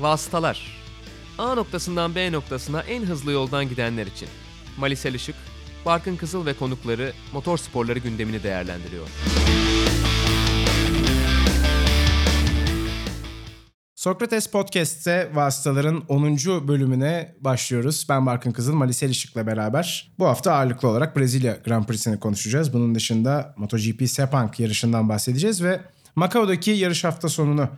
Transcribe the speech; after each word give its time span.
Vasıtalar. 0.00 0.80
A 1.38 1.54
noktasından 1.54 2.14
B 2.14 2.32
noktasına 2.32 2.80
en 2.80 3.02
hızlı 3.02 3.32
yoldan 3.32 3.68
gidenler 3.68 4.06
için. 4.06 4.28
Malisel 4.78 5.14
Işık, 5.14 5.36
Barkın 5.86 6.16
Kızıl 6.16 6.46
ve 6.46 6.54
konukları 6.54 7.12
motor 7.32 7.58
sporları 7.58 7.98
gündemini 7.98 8.42
değerlendiriyor. 8.42 9.06
Sokrates 13.94 14.50
Podcast'te 14.50 15.30
Vasıtaların 15.34 16.04
10. 16.08 16.36
bölümüne 16.68 17.34
başlıyoruz. 17.40 18.06
Ben 18.08 18.26
Barkın 18.26 18.52
Kızıl, 18.52 18.74
Malisel 18.74 19.10
Işık'la 19.10 19.46
beraber. 19.46 20.12
Bu 20.18 20.26
hafta 20.26 20.52
ağırlıklı 20.52 20.88
olarak 20.88 21.16
Brezilya 21.16 21.52
Grand 21.64 21.84
Prix'sini 21.84 22.20
konuşacağız. 22.20 22.72
Bunun 22.72 22.94
dışında 22.94 23.54
MotoGP 23.56 24.08
Sepang 24.08 24.60
yarışından 24.60 25.08
bahsedeceğiz 25.08 25.62
ve 25.62 25.80
Macao'daki 26.16 26.70
yarış 26.70 27.04
hafta 27.04 27.28
sonunu 27.28 27.68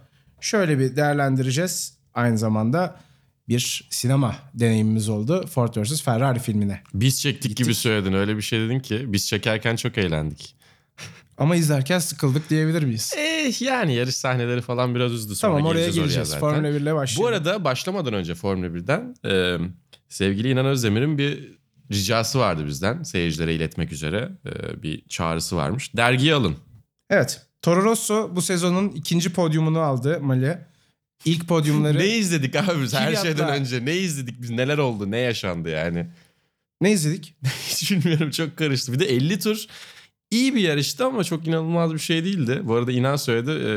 şöyle 0.40 0.78
bir 0.78 0.96
değerlendireceğiz. 0.96 2.01
Aynı 2.14 2.38
zamanda 2.38 3.00
bir 3.48 3.86
sinema 3.90 4.36
deneyimimiz 4.54 5.08
oldu 5.08 5.46
Ford 5.46 5.76
vs. 5.76 6.02
Ferrari 6.02 6.38
filmine. 6.38 6.80
Biz 6.94 7.20
çektik 7.22 7.56
gibi 7.56 7.74
söyledin. 7.74 8.12
Öyle 8.12 8.36
bir 8.36 8.42
şey 8.42 8.60
dedin 8.60 8.80
ki 8.80 9.04
biz 9.06 9.26
çekerken 9.28 9.76
çok 9.76 9.98
eğlendik. 9.98 10.56
Ama 11.38 11.56
izlerken 11.56 11.98
sıkıldık 11.98 12.50
diyebilir 12.50 12.82
miyiz? 12.82 13.12
Eh 13.18 13.62
yani 13.62 13.94
yarış 13.94 14.16
sahneleri 14.16 14.60
falan 14.60 14.94
biraz 14.94 15.12
üzdü. 15.12 15.34
Sonra 15.36 15.52
tamam 15.56 15.70
oraya 15.70 15.88
geleceğiz. 15.88 16.28
zaten. 16.28 16.40
Formula 16.40 16.68
1 16.74 16.80
ile 16.80 16.92
Bu 16.92 16.96
başlayalım. 16.96 17.34
arada 17.34 17.64
başlamadan 17.64 18.14
önce 18.14 18.34
Formula 18.34 18.66
1'den 18.66 19.14
e, 19.24 19.58
sevgili 20.08 20.50
İnan 20.50 20.66
Özdemir'in 20.66 21.18
bir 21.18 21.58
ricası 21.92 22.38
vardı 22.38 22.66
bizden. 22.66 23.02
Seyircilere 23.02 23.54
iletmek 23.54 23.92
üzere 23.92 24.28
e, 24.46 24.82
bir 24.82 25.08
çağrısı 25.08 25.56
varmış. 25.56 25.96
Dergiyi 25.96 26.34
alın. 26.34 26.56
Evet. 27.10 27.42
Toro 27.62 27.82
Rosso 27.84 28.30
bu 28.36 28.42
sezonun 28.42 28.88
ikinci 28.88 29.32
podyumunu 29.32 29.80
aldı 29.80 30.20
Mali. 30.20 30.58
İlk 31.24 31.48
podyumları... 31.48 31.98
Ne 31.98 32.08
izledik 32.08 32.56
abi 32.56 32.82
biz 32.82 32.94
her 32.94 33.16
şeyden 33.16 33.48
önce? 33.48 33.84
Ne 33.84 33.96
izledik 33.96 34.42
biz? 34.42 34.50
Neler 34.50 34.78
oldu? 34.78 35.10
Ne 35.10 35.18
yaşandı 35.18 35.68
yani? 35.68 36.06
ne 36.82 36.92
izledik? 36.92 37.34
Hiç 37.68 37.90
bilmiyorum 37.90 38.30
çok 38.30 38.56
karıştı. 38.56 38.92
Bir 38.92 38.98
de 38.98 39.04
50 39.04 39.38
tur 39.38 39.66
iyi 40.30 40.54
bir 40.54 40.60
yarıştı 40.60 41.04
ama 41.04 41.24
çok 41.24 41.46
inanılmaz 41.46 41.94
bir 41.94 41.98
şey 41.98 42.24
değildi. 42.24 42.60
Bu 42.64 42.74
arada 42.74 42.92
İnan 42.92 43.16
söyledi 43.16 43.50
e, 43.50 43.70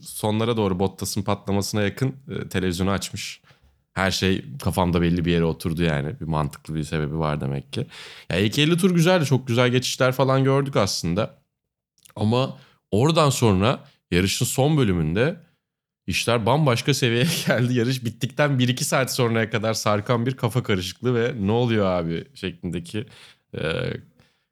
sonlara 0.00 0.56
doğru 0.56 0.78
Bottas'ın 0.78 1.22
patlamasına 1.22 1.82
yakın 1.82 2.08
e, 2.08 2.48
televizyonu 2.48 2.90
açmış. 2.90 3.40
Her 3.92 4.10
şey 4.10 4.44
kafamda 4.62 5.02
belli 5.02 5.24
bir 5.24 5.32
yere 5.32 5.44
oturdu 5.44 5.82
yani. 5.82 6.20
Bir 6.20 6.26
mantıklı 6.26 6.74
bir 6.74 6.84
sebebi 6.84 7.18
var 7.18 7.40
demek 7.40 7.72
ki. 7.72 7.86
Ya 8.30 8.38
ilk 8.38 8.58
50 8.58 8.76
tur 8.76 8.90
güzeldi. 8.90 9.24
Çok 9.24 9.48
güzel 9.48 9.68
geçişler 9.68 10.12
falan 10.12 10.44
gördük 10.44 10.76
aslında. 10.76 11.38
Ama 12.16 12.58
oradan 12.90 13.30
sonra 13.30 13.84
yarışın 14.10 14.44
son 14.44 14.76
bölümünde 14.76 15.36
işler 16.06 16.46
bambaşka 16.46 16.94
seviyeye 16.94 17.26
geldi. 17.46 17.74
Yarış 17.74 18.04
bittikten 18.04 18.50
1-2 18.50 18.84
saat 18.84 19.14
sonraya 19.14 19.50
kadar 19.50 19.74
sarkan 19.74 20.26
bir 20.26 20.36
kafa 20.36 20.62
karışıklığı 20.62 21.14
ve 21.14 21.34
ne 21.46 21.52
oluyor 21.52 21.86
abi 21.86 22.24
şeklindeki 22.34 23.06
e, 23.58 23.60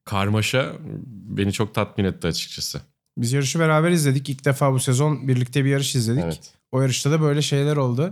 karmaşa 0.05 0.73
beni 1.07 1.53
çok 1.53 1.75
tatmin 1.75 2.05
etti 2.05 2.27
açıkçası. 2.27 2.81
Biz 3.19 3.33
yarışı 3.33 3.59
beraber 3.59 3.91
izledik. 3.91 4.29
İlk 4.29 4.45
defa 4.45 4.73
bu 4.73 4.81
sezon 4.81 5.29
birlikte 5.29 5.65
bir 5.65 5.71
yarış 5.71 5.95
izledik. 5.95 6.25
Evet. 6.25 6.55
O 6.73 6.81
yarışta 6.81 7.11
da 7.11 7.21
böyle 7.21 7.43
şeyler 7.43 7.77
oldu. 7.77 8.03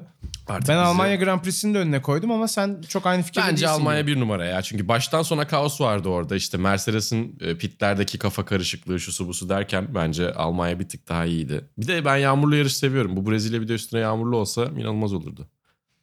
Artık 0.48 0.68
ben 0.68 0.76
bize- 0.76 0.86
Almanya 0.86 1.16
Grand 1.16 1.40
Prix'sini 1.40 1.74
de 1.74 1.78
önüne 1.78 2.02
koydum 2.02 2.30
ama 2.30 2.48
sen 2.48 2.82
çok 2.88 3.06
aynı 3.06 3.22
fikirde 3.22 3.44
Bence 3.44 3.50
değilsin 3.66 3.66
Almanya 3.80 4.00
gibi. 4.00 4.10
bir 4.14 4.20
numara 4.20 4.44
ya. 4.46 4.62
Çünkü 4.62 4.88
baştan 4.88 5.22
sona 5.22 5.46
kaos 5.46 5.80
vardı 5.80 6.08
orada. 6.08 6.36
İşte 6.36 6.58
Mercedes'in 6.58 7.38
e, 7.40 7.56
pitlerdeki 7.56 8.18
kafa 8.18 8.44
karışıklığı 8.44 9.00
şusu 9.00 9.28
busu 9.28 9.48
derken 9.48 9.88
bence 9.94 10.32
Almanya 10.34 10.80
bir 10.80 10.88
tık 10.88 11.08
daha 11.08 11.24
iyiydi. 11.24 11.64
Bir 11.78 11.88
de 11.88 12.04
ben 12.04 12.16
yağmurlu 12.16 12.56
yarış 12.56 12.76
seviyorum. 12.76 13.16
Bu 13.16 13.30
Brezilya 13.30 13.60
bir 13.60 13.68
de 13.68 13.72
üstüne 13.74 14.00
yağmurlu 14.00 14.36
olsa 14.36 14.64
inanılmaz 14.64 15.12
olurdu. 15.12 15.48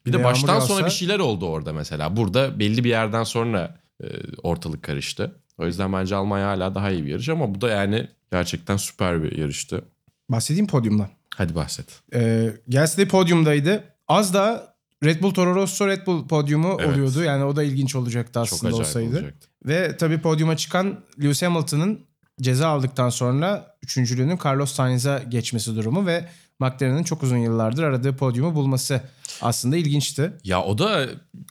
Bir 0.06 0.14
de 0.14 0.18
Bir 0.18 0.20
de 0.20 0.24
baştan 0.24 0.54
yağmur 0.54 0.68
sonra 0.68 0.80
yağsa- 0.80 0.86
bir 0.86 0.92
şeyler 0.92 1.20
oldu 1.20 1.46
orada 1.46 1.74
mesela. 1.74 2.18
Burada 2.18 2.60
belli 2.60 2.84
bir 2.84 2.90
yerden 2.90 3.24
sonra 3.24 3.80
e, 4.04 4.08
ortalık 4.44 4.84
karıştı. 4.84 5.36
O 5.58 5.66
yüzden 5.66 5.94
bence 5.94 6.16
Almanya 6.16 6.48
hala 6.48 6.76
daha 6.76 6.92
iyi 6.92 7.06
bir 7.06 7.10
yarış 7.12 7.30
ama 7.30 7.56
bu 7.56 7.62
da 7.62 7.70
yani 7.70 8.08
gerçekten 8.32 8.78
süper 8.78 9.24
bir 9.24 9.38
yarıştı. 9.38 9.82
Bahsedeyim 10.30 10.68
podyumdan. 10.68 11.08
Hadi 11.38 11.56
bahset. 11.56 11.86
Ee, 12.14 12.50
Gasly 12.68 13.08
podyumdaydı. 13.08 13.84
Az 14.08 14.34
da 14.34 14.76
Red 15.04 15.22
Bull 15.22 15.34
Toro 15.34 15.56
Rosso 15.56 15.88
Red 15.88 16.06
Bull 16.08 16.28
podyumu 16.28 16.78
Evet. 16.80 16.90
oluyordu. 16.90 17.24
Yani 17.24 17.44
o 17.44 17.56
da 17.56 17.64
ilginç 17.64 17.96
olacaktı 17.96 18.34
Çok 18.34 18.44
aslında 18.44 18.68
acayip 18.70 18.88
olsaydı. 18.88 19.10
olacaktı. 19.10 19.48
Ve 19.66 19.98
tabii 19.98 20.22
podyuma 20.22 20.58
çıkan 20.58 21.00
Lewis 21.22 21.42
Hamilton'ın 21.42 22.06
ceza 22.42 22.68
aldıktan 22.68 23.10
sonra 23.10 23.78
üçüncülüğünün 23.84 24.40
Carlos 24.46 24.72
Sainz'a 24.74 25.18
geçmesi 25.30 25.76
durumu 25.76 26.06
ve 26.06 26.26
McLaren'ın 26.60 27.04
çok 27.04 27.24
uzun 27.24 27.38
yıllardır 27.38 27.84
aradığı 27.84 28.16
podyumu 28.16 28.56
bulması 28.56 29.02
aslında 29.42 29.78
ilginçti. 29.78 30.34
Ya 30.44 30.64
o 30.64 30.78
da 30.78 31.08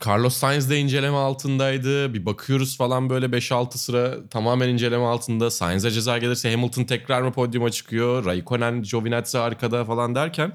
Carlos 0.07 0.37
Sainz 0.37 0.69
de 0.69 0.79
inceleme 0.79 1.17
altındaydı. 1.17 2.13
Bir 2.13 2.25
bakıyoruz 2.25 2.77
falan 2.77 3.09
böyle 3.09 3.25
5-6 3.25 3.77
sıra 3.77 4.27
tamamen 4.29 4.69
inceleme 4.69 5.05
altında. 5.05 5.51
Sainz'e 5.51 5.91
ceza 5.91 6.17
gelirse 6.17 6.51
Hamilton 6.51 6.83
tekrar 6.83 7.21
mı 7.21 7.31
podyuma 7.31 7.69
çıkıyor? 7.69 8.25
Raikkonen, 8.25 8.81
Giovinazzi 8.83 9.39
arkada 9.39 9.85
falan 9.85 10.15
derken 10.15 10.53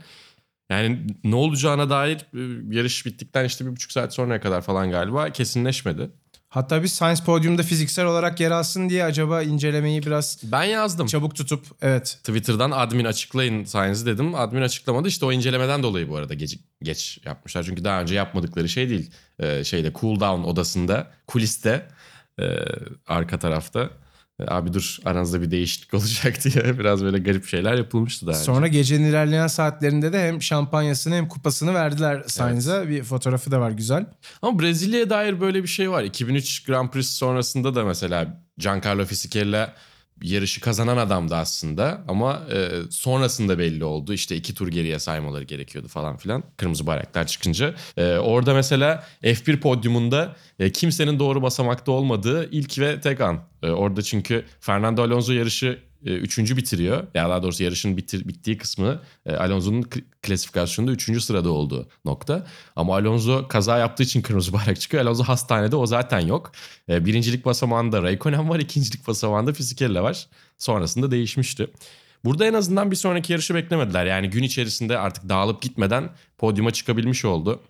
yani 0.70 1.06
ne 1.24 1.34
olacağına 1.34 1.90
dair 1.90 2.16
e, 2.16 2.74
yarış 2.76 3.06
bittikten 3.06 3.44
işte 3.44 3.66
bir 3.66 3.70
buçuk 3.70 3.92
saat 3.92 4.14
sonraya 4.14 4.40
kadar 4.40 4.62
falan 4.62 4.90
galiba 4.90 5.30
kesinleşmedi. 5.30 6.10
Hatta 6.52 6.82
biz 6.82 6.92
Sainz 6.92 7.24
podyumda 7.24 7.62
fiziksel 7.62 8.06
olarak 8.06 8.40
yer 8.40 8.50
alsın 8.50 8.88
diye 8.88 9.04
acaba 9.04 9.42
incelemeyi 9.42 10.02
biraz 10.02 10.38
Ben 10.42 10.64
yazdım. 10.64 11.06
çabuk 11.06 11.34
tutup 11.34 11.66
evet 11.82 12.18
Twitter'dan 12.24 12.70
admin 12.70 13.04
açıklayın 13.04 13.64
Sainz'i 13.64 14.06
dedim. 14.06 14.34
Admin 14.34 14.62
açıklamadı. 14.62 15.08
İşte 15.08 15.26
o 15.26 15.32
incelemeden 15.32 15.82
dolayı 15.82 16.08
bu 16.08 16.16
arada 16.16 16.34
geç, 16.34 16.58
geç 16.82 17.18
yapmışlar. 17.24 17.62
Çünkü 17.62 17.84
daha 17.84 18.00
önce 18.00 18.14
yapmadıkları 18.14 18.68
şey 18.68 18.88
değil. 18.90 19.10
Ee, 19.38 19.64
şeyde 19.64 19.92
cool 20.00 20.20
down 20.20 20.42
odasında, 20.48 21.10
kuliste, 21.26 21.88
e, 22.40 22.44
arka 23.06 23.38
tarafta. 23.38 23.90
E, 24.42 24.54
abi 24.54 24.72
dur 24.72 24.98
aranızda 25.04 25.42
bir 25.42 25.50
değişiklik 25.50 25.94
olacak 26.00 26.44
diye 26.44 26.78
biraz 26.78 27.04
böyle 27.04 27.18
garip 27.18 27.46
şeyler 27.46 27.74
yapılmıştı 27.74 28.26
daha 28.26 28.34
önce. 28.36 28.44
Sonra 28.44 28.66
gecenin 28.66 29.04
ilerleyen 29.04 29.46
saatlerinde 29.46 30.12
de 30.12 30.28
hem 30.28 30.42
şampanyasını 30.42 31.14
hem 31.14 31.28
kupasını 31.28 31.74
verdiler 31.74 32.22
Sainz'a. 32.26 32.88
Bir 32.88 33.02
fotoğrafı 33.02 33.50
da 33.50 33.60
var 33.60 33.70
güzel. 33.70 34.06
Ama 34.42 34.58
Brezilya'ya 34.58 35.10
dair 35.10 35.40
böyle 35.40 35.62
bir 35.62 35.68
şey 35.68 35.90
var. 35.90 36.02
2003 36.02 36.64
Grand 36.64 36.90
Prix 36.90 37.06
sonrasında 37.06 37.74
da 37.74 37.84
mesela 37.84 38.42
Giancarlo 38.58 39.04
Fisichella 39.04 39.74
yarışı 40.22 40.60
kazanan 40.60 40.96
adamdı 40.96 41.36
aslında 41.36 42.04
ama 42.08 42.42
e, 42.52 42.70
sonrasında 42.90 43.58
belli 43.58 43.84
oldu. 43.84 44.12
İşte 44.12 44.36
iki 44.36 44.54
tur 44.54 44.68
geriye 44.68 44.98
saymaları 44.98 45.44
gerekiyordu 45.44 45.88
falan 45.88 46.16
filan. 46.16 46.44
Kırmızı 46.56 46.86
bayraklar 46.86 47.26
çıkınca. 47.26 47.74
E, 47.96 48.16
orada 48.16 48.54
mesela 48.54 49.04
F1 49.22 49.60
podyumunda 49.60 50.36
e, 50.58 50.72
kimsenin 50.72 51.18
doğru 51.18 51.42
basamakta 51.42 51.92
olmadığı 51.92 52.50
ilk 52.50 52.78
ve 52.78 53.00
tek 53.00 53.20
an. 53.20 53.40
E, 53.62 53.70
orada 53.70 54.02
çünkü 54.02 54.44
Fernando 54.60 55.02
Alonso 55.02 55.32
yarışı 55.32 55.78
üçüncü 56.10 56.56
bitiriyor. 56.56 57.06
Ya 57.14 57.30
daha 57.30 57.42
doğrusu 57.42 57.62
yarışın 57.62 57.96
bitir, 57.96 58.28
bittiği 58.28 58.58
kısmı 58.58 59.00
e, 59.26 59.36
Alonso'nun 59.36 59.82
klasifikasyonunda 60.22 60.92
üçüncü 60.92 61.20
sırada 61.20 61.50
olduğu 61.50 61.88
nokta. 62.04 62.46
Ama 62.76 62.96
Alonso 62.96 63.48
kaza 63.48 63.78
yaptığı 63.78 64.02
için 64.02 64.22
kırmızı 64.22 64.52
bayrak 64.52 64.80
çıkıyor. 64.80 65.02
Alonso 65.04 65.24
hastanede 65.24 65.76
o 65.76 65.86
zaten 65.86 66.20
yok. 66.20 66.52
E, 66.88 67.04
birincilik 67.04 67.44
basamağında 67.44 68.02
Raikkonen 68.02 68.48
var. 68.48 68.58
ikincilik 68.60 69.08
basamağında 69.08 69.52
Fisichella 69.52 70.02
var. 70.02 70.26
Sonrasında 70.58 71.10
değişmişti. 71.10 71.70
Burada 72.24 72.46
en 72.46 72.54
azından 72.54 72.90
bir 72.90 72.96
sonraki 72.96 73.32
yarışı 73.32 73.54
beklemediler. 73.54 74.06
Yani 74.06 74.30
gün 74.30 74.42
içerisinde 74.42 74.98
artık 74.98 75.28
dağılıp 75.28 75.62
gitmeden 75.62 76.10
podyuma 76.38 76.70
çıkabilmiş 76.70 77.24
oldu. 77.24 77.60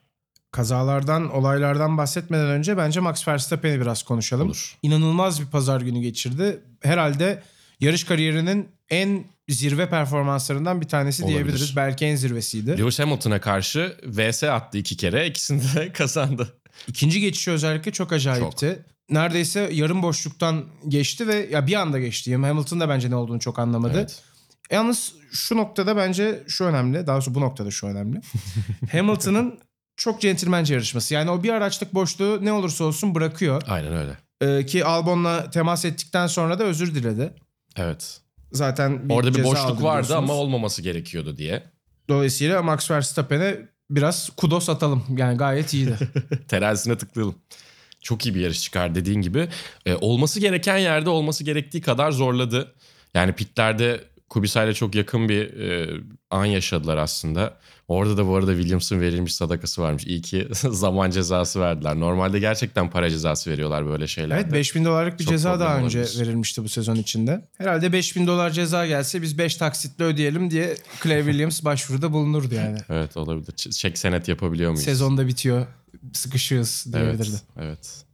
Kazalardan, 0.51 1.31
olaylardan 1.31 1.99
bahsetmeden 1.99 2.47
önce 2.47 2.77
bence 2.77 3.01
Max 3.01 3.29
Verstappen'i 3.29 3.81
biraz 3.81 4.03
konuşalım. 4.03 4.47
Olur. 4.47 4.79
İnanılmaz 4.83 5.41
bir 5.41 5.47
pazar 5.47 5.81
günü 5.81 6.01
geçirdi. 6.01 6.61
Herhalde 6.83 7.43
yarış 7.83 8.05
kariyerinin 8.05 8.69
en 8.91 9.25
zirve 9.49 9.89
performanslarından 9.89 10.81
bir 10.81 10.89
tanesi 10.89 11.23
Olabilir. 11.23 11.39
diyebiliriz. 11.39 11.77
Belki 11.77 12.05
en 12.05 12.17
zirvesiydi. 12.17 12.71
Lewis 12.71 12.99
Hamilton'a 12.99 13.41
karşı 13.41 13.97
VS 14.07 14.43
attı 14.43 14.79
iki 14.79 14.97
kere. 14.97 15.27
İkisini 15.27 15.63
de 15.75 15.93
kazandı. 15.93 16.55
İkinci 16.89 17.21
geçişi 17.21 17.51
özellikle 17.51 17.93
çok 17.93 18.13
acayipti. 18.13 18.83
Neredeyse 19.11 19.71
yarım 19.73 20.03
boşluktan 20.03 20.65
geçti 20.89 21.29
ve 21.29 21.49
ya 21.51 21.67
bir 21.67 21.75
anda 21.75 21.99
geçti. 21.99 22.37
Hamilton 22.37 22.81
da 22.81 22.89
bence 22.89 23.11
ne 23.11 23.17
olduğunu 23.17 23.41
çok 23.41 23.59
anlamadı. 23.59 23.99
Evet. 23.99 24.23
Yalnız 24.71 25.13
şu 25.33 25.57
noktada 25.57 25.97
bence 25.97 26.43
şu 26.49 26.65
önemli. 26.65 27.07
Daha 27.07 27.17
doğrusu 27.17 27.35
bu 27.35 27.41
noktada 27.41 27.71
şu 27.71 27.87
önemli. 27.87 28.21
Hamilton'ın 28.93 29.59
çok 29.97 30.21
centilmence 30.21 30.75
yarışması. 30.75 31.15
Yani 31.15 31.31
o 31.31 31.43
bir 31.43 31.53
araçlık 31.53 31.95
boşluğu 31.95 32.39
ne 32.43 32.53
olursa 32.53 32.85
olsun 32.85 33.15
bırakıyor. 33.15 33.63
Aynen 33.67 33.93
öyle. 33.97 34.17
Ee, 34.43 34.67
ki 34.67 34.85
Albon'la 34.85 35.51
temas 35.51 35.85
ettikten 35.85 36.27
sonra 36.27 36.59
da 36.59 36.65
özür 36.65 36.95
diledi. 36.95 37.33
Evet. 37.77 38.21
Zaten 38.53 39.09
bir 39.09 39.15
Orada 39.15 39.29
bir 39.29 39.35
ceza 39.35 39.49
boşluk 39.49 39.65
aldı 39.67 39.83
vardı 39.83 40.05
biliyorsunuz. 40.05 40.31
ama 40.31 40.35
olmaması 40.35 40.83
gerekiyordu 40.83 41.37
diye. 41.37 41.63
Dolayısıyla 42.09 42.63
Max 42.63 42.91
Verstappen'e 42.91 43.69
biraz 43.91 44.31
kudos 44.37 44.69
atalım. 44.69 45.05
Yani 45.17 45.37
gayet 45.39 45.75
iyiydi. 45.75 45.99
Terazisine 46.49 46.99
tıklayalım. 46.99 47.35
Çok 48.01 48.27
iyi 48.27 48.35
bir 48.35 48.41
yarış 48.41 48.63
çıkar 48.63 48.95
dediğin 48.95 49.21
gibi. 49.21 49.49
Ee, 49.87 49.95
olması 49.95 50.41
gereken 50.41 50.77
yerde 50.79 51.11
olması 51.11 51.45
gerektiği 51.45 51.81
kadar 51.81 52.11
zorladı. 52.11 52.75
Yani 53.15 53.33
pitlerde 53.33 54.05
Kubica'yla 54.33 54.75
çok 54.75 54.95
yakın 54.95 55.29
bir 55.29 55.61
e, 55.61 56.01
an 56.31 56.45
yaşadılar 56.45 56.97
aslında. 56.97 57.57
Orada 57.89 58.17
da 58.17 58.27
bu 58.27 58.37
arada 58.37 58.53
Williams'ın 58.53 59.01
verilmiş 59.01 59.35
sadakası 59.35 59.83
varmış. 59.83 60.07
İyi 60.07 60.23
ki 60.23 60.49
zaman 60.71 61.11
cezası 61.11 61.61
verdiler. 61.61 62.01
Normalde 62.01 62.39
gerçekten 62.39 62.91
para 62.91 63.11
cezası 63.11 63.51
veriyorlar 63.51 63.87
böyle 63.87 64.07
şeylerde. 64.07 64.43
Evet 64.43 64.53
5000 64.53 64.85
dolarlık 64.85 65.19
bir 65.19 65.25
Çok 65.25 65.33
ceza 65.33 65.61
daha 65.61 65.79
önce 65.79 66.01
olabilir. 66.01 66.21
verilmişti 66.21 66.65
bu 66.65 66.69
sezon 66.69 66.97
içinde. 66.97 67.49
Herhalde 67.59 67.93
5000 67.93 68.27
dolar 68.27 68.51
ceza 68.51 68.87
gelse 68.87 69.23
biz 69.23 69.39
5 69.39 69.57
taksitle 69.57 70.05
ödeyelim 70.05 70.51
diye 70.51 70.77
Clay 71.03 71.19
Williams 71.25 71.65
başvuruda 71.65 72.13
bulunurdu 72.13 72.55
yani. 72.55 72.79
Evet 72.91 73.17
olabilir. 73.17 73.53
Çek 73.57 73.99
senet 73.99 74.29
yapabiliyor 74.29 74.71
muyuz? 74.71 74.85
Sezonda 74.85 75.27
bitiyor. 75.27 75.67
Sıkışığız 76.13 76.87
diyebilirdi. 76.93 77.23
Evet, 77.23 77.43
evet. 77.57 78.05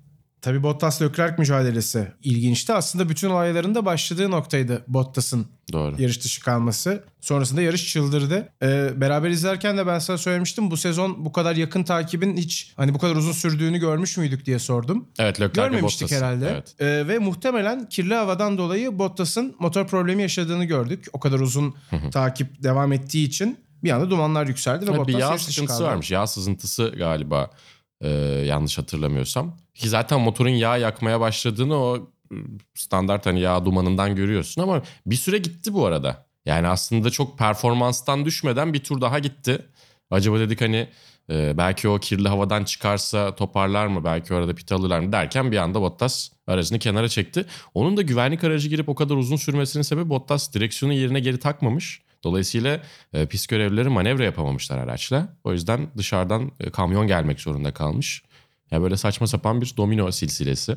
Tabii 0.43 0.63
Bottas 0.63 1.03
Leclerc 1.03 1.35
mücadelesi 1.39 2.09
ilginçti. 2.23 2.73
Aslında 2.73 3.09
bütün 3.09 3.31
olayların 3.31 3.75
da 3.75 3.85
başladığı 3.85 4.31
noktaydı 4.31 4.85
Bottas'ın 4.89 5.47
Doğru. 5.73 6.03
yarış 6.03 6.25
dışı 6.25 6.43
kalması. 6.43 7.05
Sonrasında 7.21 7.63
yarış 7.63 7.93
çıldırdı. 7.93 8.49
Ee, 8.63 9.01
beraber 9.01 9.31
izlerken 9.31 9.79
de 9.79 9.87
ben 9.87 9.99
sana 9.99 10.19
söylemiştim. 10.19 10.71
Bu 10.71 10.77
sezon 10.77 11.25
bu 11.25 11.33
kadar 11.33 11.57
yakın 11.57 11.83
takibin 11.83 12.37
hiç 12.37 12.73
hani 12.77 12.95
bu 12.95 12.99
kadar 12.99 13.17
uzun 13.17 13.33
sürdüğünü 13.33 13.79
görmüş 13.79 14.17
müydük 14.17 14.47
diye 14.47 14.59
sordum. 14.59 15.09
Evet 15.19 15.41
Leclerc 15.41 15.61
Görmemiştik 15.61 16.11
herhalde. 16.11 16.49
Evet. 16.51 16.75
Ee, 16.81 17.09
ve 17.09 17.19
muhtemelen 17.19 17.89
kirli 17.89 18.15
havadan 18.15 18.59
dolayı 18.59 18.99
Bottas'ın 18.99 19.57
motor 19.59 19.87
problemi 19.87 20.23
yaşadığını 20.23 20.65
gördük. 20.65 21.07
O 21.13 21.21
kadar 21.21 21.41
uzun 21.41 21.75
takip 22.13 22.63
devam 22.63 22.93
ettiği 22.93 23.27
için 23.27 23.59
bir 23.85 23.91
anda 23.91 24.11
dumanlar 24.11 24.47
yükseldi 24.47 24.87
ve 24.87 24.91
Evet, 24.91 24.99
Bottas 24.99 25.15
bir 25.15 25.21
yağ 25.21 25.39
sıkıntısı 25.39 25.67
kaldı. 25.67 25.85
varmış. 25.85 26.11
Yağ 26.11 26.27
sızıntısı 26.27 26.95
galiba 26.99 27.51
e, 28.01 28.09
yanlış 28.47 28.79
hatırlamıyorsam. 28.79 29.57
Ki 29.75 29.89
zaten 29.89 30.21
motorun 30.21 30.49
yağ 30.51 30.77
yakmaya 30.77 31.21
başladığını 31.21 31.77
o 31.77 32.11
e, 32.33 32.37
standart 32.75 33.27
hani 33.27 33.41
yağ 33.41 33.65
dumanından 33.65 34.17
görüyorsun 34.17 34.63
ama 34.63 34.83
bir 35.07 35.17
süre 35.17 35.39
gitti 35.39 35.75
bu 35.75 35.87
arada. 35.87 36.27
Yani 36.47 36.69
aslında 36.69 37.11
çok 37.11 37.39
performanstan 37.39 38.25
düşmeden 38.25 38.75
bir 38.75 38.85
tur 38.85 39.01
daha 39.01 39.19
gitti. 39.19 39.67
Acaba 40.11 40.39
dedik 40.39 40.61
hani 40.61 40.89
e, 41.31 41.59
belki 41.59 41.89
o 41.89 41.99
kirli 41.99 42.29
havadan 42.29 42.65
çıkarsa 42.65 43.35
toparlar 43.35 43.87
mı? 43.87 44.05
Belki 44.05 44.35
orada 44.35 44.55
pit 44.55 44.73
alırlar 44.73 45.01
mı 45.01 45.13
derken 45.13 45.53
bir 45.53 45.57
anda 45.57 45.81
Bottas 45.81 46.31
aracını 46.47 46.79
kenara 46.79 47.09
çekti. 47.09 47.45
Onun 47.75 47.97
da 47.97 48.03
güvenlik 48.03 48.45
aracı 48.45 48.69
girip 48.69 48.89
o 48.89 48.95
kadar 48.95 49.15
uzun 49.15 49.37
sürmesinin 49.37 49.83
sebebi 49.83 50.09
Bottas 50.09 50.55
direksiyonu 50.55 50.93
yerine 50.93 51.21
geri 51.21 51.39
takmamış. 51.39 52.03
Dolayısıyla 52.25 52.81
e, 53.13 53.27
pist 53.27 53.49
görevlileri 53.49 53.89
manevra 53.89 54.25
yapamamışlar 54.25 54.79
araçla. 54.79 55.29
O 55.45 55.53
yüzden 55.53 55.89
dışarıdan 55.97 56.53
e, 56.61 56.71
kamyon 56.71 57.07
gelmek 57.07 57.41
zorunda 57.41 57.75
kalmış. 57.75 58.23
Ya 58.71 58.83
böyle 58.83 58.97
saçma 58.97 59.27
sapan 59.27 59.61
bir 59.61 59.75
domino 59.77 60.13
silsilesi. 60.13 60.77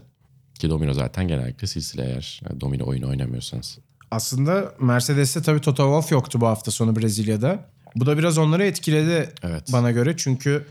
Ki 0.59 0.69
domino 0.69 0.93
zaten 0.93 1.27
genellikle 1.27 1.67
silsile 1.67 2.03
eğer 2.05 2.41
e, 2.49 2.61
domino 2.61 2.85
oyunu 2.85 3.09
oynamıyorsanız. 3.09 3.77
Aslında 4.11 4.73
Mercedes'te 4.79 5.41
tabii 5.41 5.61
Toto 5.61 5.83
Wolff 5.83 6.11
yoktu 6.11 6.41
bu 6.41 6.47
hafta 6.47 6.71
sonu 6.71 6.95
Brezilya'da. 6.95 7.69
Bu 7.95 8.05
da 8.05 8.17
biraz 8.17 8.37
onları 8.37 8.65
etkiledi 8.65 9.29
Evet. 9.43 9.69
bana 9.73 9.91
göre. 9.91 10.17
Çünkü 10.17 10.65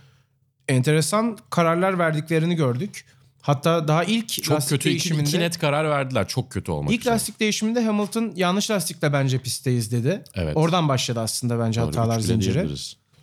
enteresan 0.69 1.39
kararlar 1.51 1.99
verdiklerini 1.99 2.55
gördük. 2.55 3.05
Hatta 3.43 3.89
daha 3.89 4.05
ilk 4.05 4.43
Çok 4.43 4.57
lastik 4.57 4.71
kötü 4.71 4.89
değişiminde... 4.91 5.29
iki 5.29 5.39
net 5.39 5.59
karar 5.59 5.91
verdiler. 5.91 6.29
Çok 6.29 6.51
kötü 6.53 6.73
olmak 6.73 6.93
İlk 6.93 7.01
üzere. 7.01 7.15
lastik 7.15 7.41
değişiminde 7.41 7.85
Hamilton 7.85 8.33
yanlış 8.37 8.71
lastikle 8.71 9.13
bence 9.13 9.39
pistteyiz 9.39 9.93
dedi. 9.93 10.25
Evet. 10.35 10.57
Oradan 10.57 10.89
başladı 10.89 11.21
aslında 11.21 11.59
bence 11.59 11.81
Doğru, 11.81 11.89
hatalar 11.89 12.21
zinciri. 12.21 12.69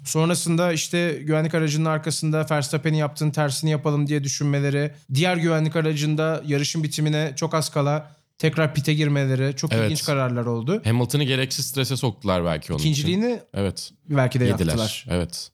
Sonrasında 0.04 0.74
işte 0.74 1.19
güvenlik 1.24 1.56
aracının 1.56 1.86
arkasında 1.86 2.46
Verstappen'in 2.52 2.98
yaptığın 2.98 3.31
tersini 3.31 3.69
yapalım 3.72 4.08
diye 4.08 4.24
düşünmeleri. 4.24 4.92
Diğer 5.14 5.38
güvenlik 5.38 5.75
aracında 5.75 6.44
yarışın 6.48 6.84
bitimine 6.84 7.34
çok 7.36 7.54
az 7.54 7.69
kala 7.69 8.12
tekrar 8.38 8.74
pite 8.74 8.94
girmeleri. 8.94 9.56
Çok 9.56 9.74
Evet. 9.74 9.84
ilginç 9.86 10.04
kararlar 10.06 10.46
oldu. 10.46 10.81
Hamilton'ı 10.84 11.24
gereksiz 11.24 11.66
strese 11.66 11.98
soktular 11.98 12.46
belki 12.46 12.74
onun 12.74 12.80
için. 12.80 12.90
İkinciliğini 12.92 13.40
Evet. 13.54 13.92
belki 14.10 14.40
de 14.40 14.46
Yediler. 14.46 14.66
yaptılar. 14.68 15.06
Evet. 15.10 15.52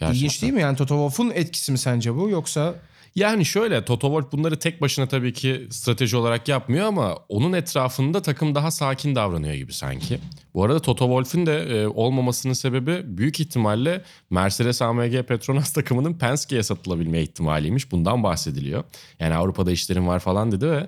İlginç 0.00 0.42
değil 0.42 0.52
mi? 0.52 0.60
Yani 0.60 0.76
Toto 0.76 0.94
Wolff'un 0.94 1.30
etkisi 1.34 1.72
mi 1.72 1.78
sence 1.78 2.14
bu 2.14 2.30
yoksa 2.30 2.74
Yani 3.14 3.44
şöyle 3.44 3.84
Toto 3.84 4.06
Wolff 4.06 4.32
bunları 4.32 4.58
tek 4.58 4.80
başına 4.80 5.08
tabii 5.08 5.32
ki 5.32 5.66
strateji 5.70 6.16
olarak 6.16 6.48
yapmıyor 6.48 6.86
ama 6.86 7.14
onun 7.28 7.52
etrafında 7.52 8.22
takım 8.22 8.54
daha 8.54 8.70
sakin 8.70 9.14
davranıyor 9.14 9.54
gibi 9.54 9.72
sanki. 9.72 10.18
Bu 10.54 10.64
arada 10.64 10.78
Toto 10.78 11.04
Wolff'ün 11.04 11.46
de 11.46 11.58
e, 11.58 11.86
olmamasının 11.86 12.52
sebebi 12.52 13.02
büyük 13.04 13.40
ihtimalle 13.40 14.02
Mercedes 14.30 14.82
AMG 14.82 15.22
Petronas 15.22 15.72
takımının 15.72 16.14
Penske'ye 16.14 16.62
satılabilme 16.62 17.22
ihtimaliymiş. 17.22 17.92
Bundan 17.92 18.22
bahsediliyor. 18.22 18.84
Yani 19.20 19.34
Avrupa'da 19.34 19.70
işlerim 19.70 20.06
var 20.06 20.18
falan 20.18 20.52
dedi 20.52 20.70
ve 20.70 20.86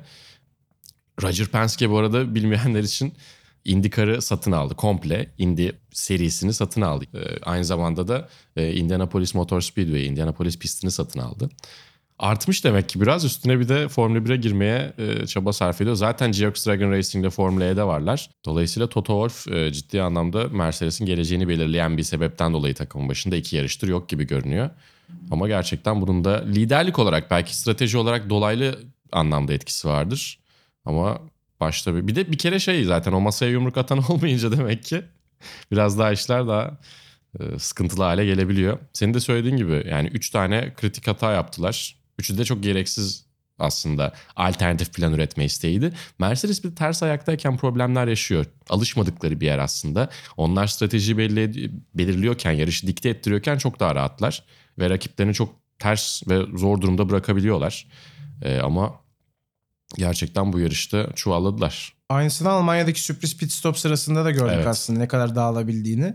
Roger 1.22 1.46
Penske 1.46 1.90
bu 1.90 1.98
arada 1.98 2.34
bilmeyenler 2.34 2.82
için 2.82 3.14
IndyCar'ı 3.64 4.22
satın 4.22 4.52
aldı. 4.52 4.74
Komple 4.74 5.30
Indy 5.38 5.68
serisini 5.92 6.52
satın 6.52 6.80
aldı. 6.80 7.04
Ee, 7.14 7.38
aynı 7.42 7.64
zamanda 7.64 8.08
da 8.08 8.28
e, 8.56 8.72
Indianapolis 8.72 9.34
Motor 9.34 9.60
Speedway, 9.60 10.06
Indianapolis 10.06 10.58
pistini 10.58 10.90
satın 10.90 11.20
aldı. 11.20 11.50
Artmış 12.18 12.64
demek 12.64 12.88
ki 12.88 13.00
biraz 13.00 13.24
üstüne 13.24 13.60
bir 13.60 13.68
de 13.68 13.88
Formula 13.88 14.18
1'e 14.18 14.36
girmeye 14.36 14.92
e, 14.98 15.26
çaba 15.26 15.52
sarf 15.52 15.80
ediyor. 15.80 15.96
Zaten 15.96 16.32
GX 16.32 16.66
Dragon 16.66 16.90
Racing'de 16.90 17.30
Formula 17.30 17.64
E'de 17.64 17.84
varlar. 17.84 18.30
Dolayısıyla 18.44 18.88
Toto 18.88 19.28
Wolff 19.28 19.56
e, 19.56 19.72
ciddi 19.72 20.02
anlamda 20.02 20.48
Mercedes'in 20.48 21.06
geleceğini 21.06 21.48
belirleyen 21.48 21.96
bir 21.96 22.02
sebepten 22.02 22.52
dolayı 22.52 22.74
takımın 22.74 23.08
başında 23.08 23.36
iki 23.36 23.56
yarıştır 23.56 23.88
yok 23.88 24.08
gibi 24.08 24.26
görünüyor. 24.26 24.70
Ama 25.30 25.48
gerçekten 25.48 26.00
bunun 26.00 26.24
da 26.24 26.44
liderlik 26.44 26.98
olarak 26.98 27.30
belki 27.30 27.56
strateji 27.56 27.98
olarak 27.98 28.30
dolaylı 28.30 28.78
anlamda 29.12 29.52
etkisi 29.52 29.88
vardır. 29.88 30.38
Ama 30.84 31.20
başta 31.60 31.94
bir, 31.94 32.06
bir 32.06 32.14
de 32.14 32.32
bir 32.32 32.38
kere 32.38 32.58
şey 32.58 32.84
zaten 32.84 33.12
o 33.12 33.20
masaya 33.20 33.50
yumruk 33.50 33.76
atan 33.76 33.98
olmayınca 34.08 34.52
demek 34.52 34.84
ki 34.84 35.02
biraz 35.72 35.98
daha 35.98 36.12
işler 36.12 36.46
daha 36.46 36.78
e, 37.40 37.58
sıkıntılı 37.58 38.02
hale 38.02 38.26
gelebiliyor. 38.26 38.78
Senin 38.92 39.14
de 39.14 39.20
söylediğin 39.20 39.56
gibi 39.56 39.84
yani 39.90 40.08
3 40.08 40.30
tane 40.30 40.74
kritik 40.74 41.06
hata 41.06 41.32
yaptılar. 41.32 42.03
Üçü 42.18 42.38
de 42.38 42.44
çok 42.44 42.62
gereksiz 42.62 43.24
aslında 43.58 44.12
alternatif 44.36 44.94
plan 44.94 45.12
üretme 45.12 45.44
isteğiydi. 45.44 45.92
Mercedes 46.18 46.64
bir 46.64 46.76
ters 46.76 47.02
ayaktayken 47.02 47.56
problemler 47.56 48.06
yaşıyor. 48.06 48.46
Alışmadıkları 48.68 49.40
bir 49.40 49.46
yer 49.46 49.58
aslında. 49.58 50.10
Onlar 50.36 50.66
stratejiyi 50.66 51.18
belli, 51.18 51.70
belirliyorken, 51.94 52.52
yarışı 52.52 52.86
dikte 52.86 53.08
ettiriyorken 53.08 53.58
çok 53.58 53.80
daha 53.80 53.94
rahatlar. 53.94 54.44
Ve 54.78 54.90
rakiplerini 54.90 55.34
çok 55.34 55.54
ters 55.78 56.28
ve 56.28 56.58
zor 56.58 56.80
durumda 56.80 57.08
bırakabiliyorlar. 57.10 57.86
E, 58.42 58.58
ama 58.58 58.94
gerçekten 59.96 60.52
bu 60.52 60.60
yarışta 60.60 61.12
çuvalladılar. 61.14 61.94
aynısını 62.08 62.48
Almanya'daki 62.50 63.02
sürpriz 63.02 63.36
pit 63.36 63.52
stop 63.52 63.78
sırasında 63.78 64.24
da 64.24 64.30
gördük 64.30 64.54
Evet. 64.54 64.66
aslında 64.66 64.98
ne 64.98 65.08
kadar 65.08 65.34
dağılabildiğini. 65.34 66.14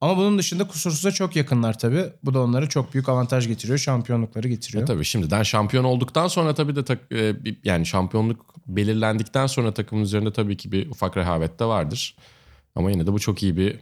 Ama 0.00 0.16
bunun 0.16 0.38
dışında 0.38 0.66
kusursuza 0.68 1.10
çok 1.12 1.36
yakınlar 1.36 1.78
tabii. 1.78 2.04
Bu 2.24 2.34
da 2.34 2.40
onlara 2.40 2.68
çok 2.68 2.94
büyük 2.94 3.08
avantaj 3.08 3.48
getiriyor. 3.48 3.78
Şampiyonlukları 3.78 4.48
getiriyor. 4.48 4.82
E 4.82 4.86
tabii 4.86 5.04
şimdiden 5.04 5.42
şampiyon 5.42 5.84
olduktan 5.84 6.28
sonra 6.28 6.54
tabii 6.54 6.76
de 6.76 6.84
tak- 6.84 7.12
e, 7.12 7.36
yani 7.64 7.86
şampiyonluk 7.86 8.54
belirlendikten 8.66 9.46
sonra 9.46 9.74
takımın 9.74 10.02
üzerinde 10.02 10.32
tabii 10.32 10.56
ki 10.56 10.72
bir 10.72 10.90
ufak 10.90 11.16
rehavet 11.16 11.60
de 11.60 11.64
vardır. 11.64 12.16
Ama 12.74 12.90
yine 12.90 13.06
de 13.06 13.12
bu 13.12 13.18
çok 13.18 13.42
iyi 13.42 13.56
bir 13.56 13.78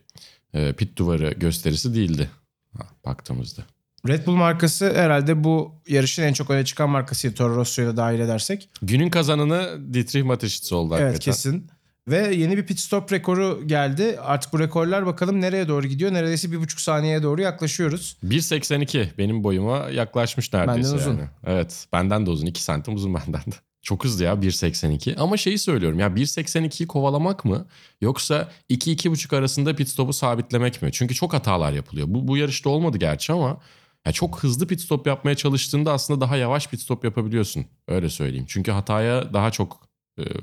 e, 0.54 0.72
pit 0.72 0.98
duvarı 0.98 1.30
gösterisi 1.32 1.94
değildi 1.94 2.30
ha, 2.78 2.86
baktığımızda. 3.06 3.62
Red 4.08 4.26
Bull 4.26 4.34
markası 4.34 4.94
herhalde 4.94 5.44
bu 5.44 5.74
yarışın 5.88 6.22
en 6.22 6.32
çok 6.32 6.50
öne 6.50 6.64
çıkan 6.64 6.90
markasıydı. 6.90 7.34
Toro 7.34 7.56
Rosso'yu 7.56 7.88
da 7.88 7.96
dahil 7.96 8.20
edersek. 8.20 8.68
Günün 8.82 9.10
kazananı 9.10 9.78
Dietrich 9.94 10.24
Mateschitz 10.26 10.72
oldu 10.72 10.94
Evet 10.98 11.04
hakikaten. 11.14 11.32
kesin. 11.32 11.70
Ve 12.08 12.34
yeni 12.34 12.56
bir 12.56 12.66
pit 12.66 12.78
stop 12.80 13.12
rekoru 13.12 13.62
geldi. 13.66 14.18
Artık 14.22 14.52
bu 14.52 14.58
rekorlar 14.58 15.06
bakalım 15.06 15.40
nereye 15.40 15.68
doğru 15.68 15.86
gidiyor. 15.86 16.12
Neredeyse 16.12 16.52
bir 16.52 16.60
buçuk 16.60 16.80
saniyeye 16.80 17.22
doğru 17.22 17.42
yaklaşıyoruz. 17.42 18.16
1.82 18.24 19.06
benim 19.18 19.44
boyuma 19.44 19.88
yaklaşmış 19.90 20.52
neredeyse 20.52 20.82
Benden 20.92 20.96
uzun. 20.98 21.10
yani. 21.10 21.28
Evet 21.46 21.86
benden 21.92 22.26
de 22.26 22.30
uzun 22.30 22.46
2 22.46 22.62
santim 22.62 22.94
uzun 22.94 23.14
benden 23.14 23.40
de. 23.40 23.56
Çok 23.82 24.04
hızlı 24.04 24.24
ya 24.24 24.32
1.82 24.32 25.16
ama 25.16 25.36
şeyi 25.36 25.58
söylüyorum 25.58 25.98
ya 25.98 26.06
1.82'yi 26.08 26.86
kovalamak 26.86 27.44
mı 27.44 27.66
yoksa 28.00 28.48
2-2.5 28.70 29.36
arasında 29.36 29.76
pit 29.76 29.88
stopu 29.88 30.12
sabitlemek 30.12 30.82
mi? 30.82 30.92
Çünkü 30.92 31.14
çok 31.14 31.32
hatalar 31.34 31.72
yapılıyor. 31.72 32.06
Bu, 32.10 32.28
bu 32.28 32.36
yarışta 32.36 32.70
olmadı 32.70 32.98
gerçi 32.98 33.32
ama 33.32 33.60
ya 34.06 34.12
çok 34.12 34.42
hızlı 34.42 34.66
pit 34.66 34.80
stop 34.80 35.06
yapmaya 35.06 35.34
çalıştığında 35.34 35.92
aslında 35.92 36.20
daha 36.20 36.36
yavaş 36.36 36.68
pit 36.68 36.80
stop 36.80 37.04
yapabiliyorsun. 37.04 37.66
Öyle 37.88 38.08
söyleyeyim. 38.08 38.46
Çünkü 38.48 38.70
hataya 38.70 39.34
daha 39.34 39.50
çok 39.50 39.85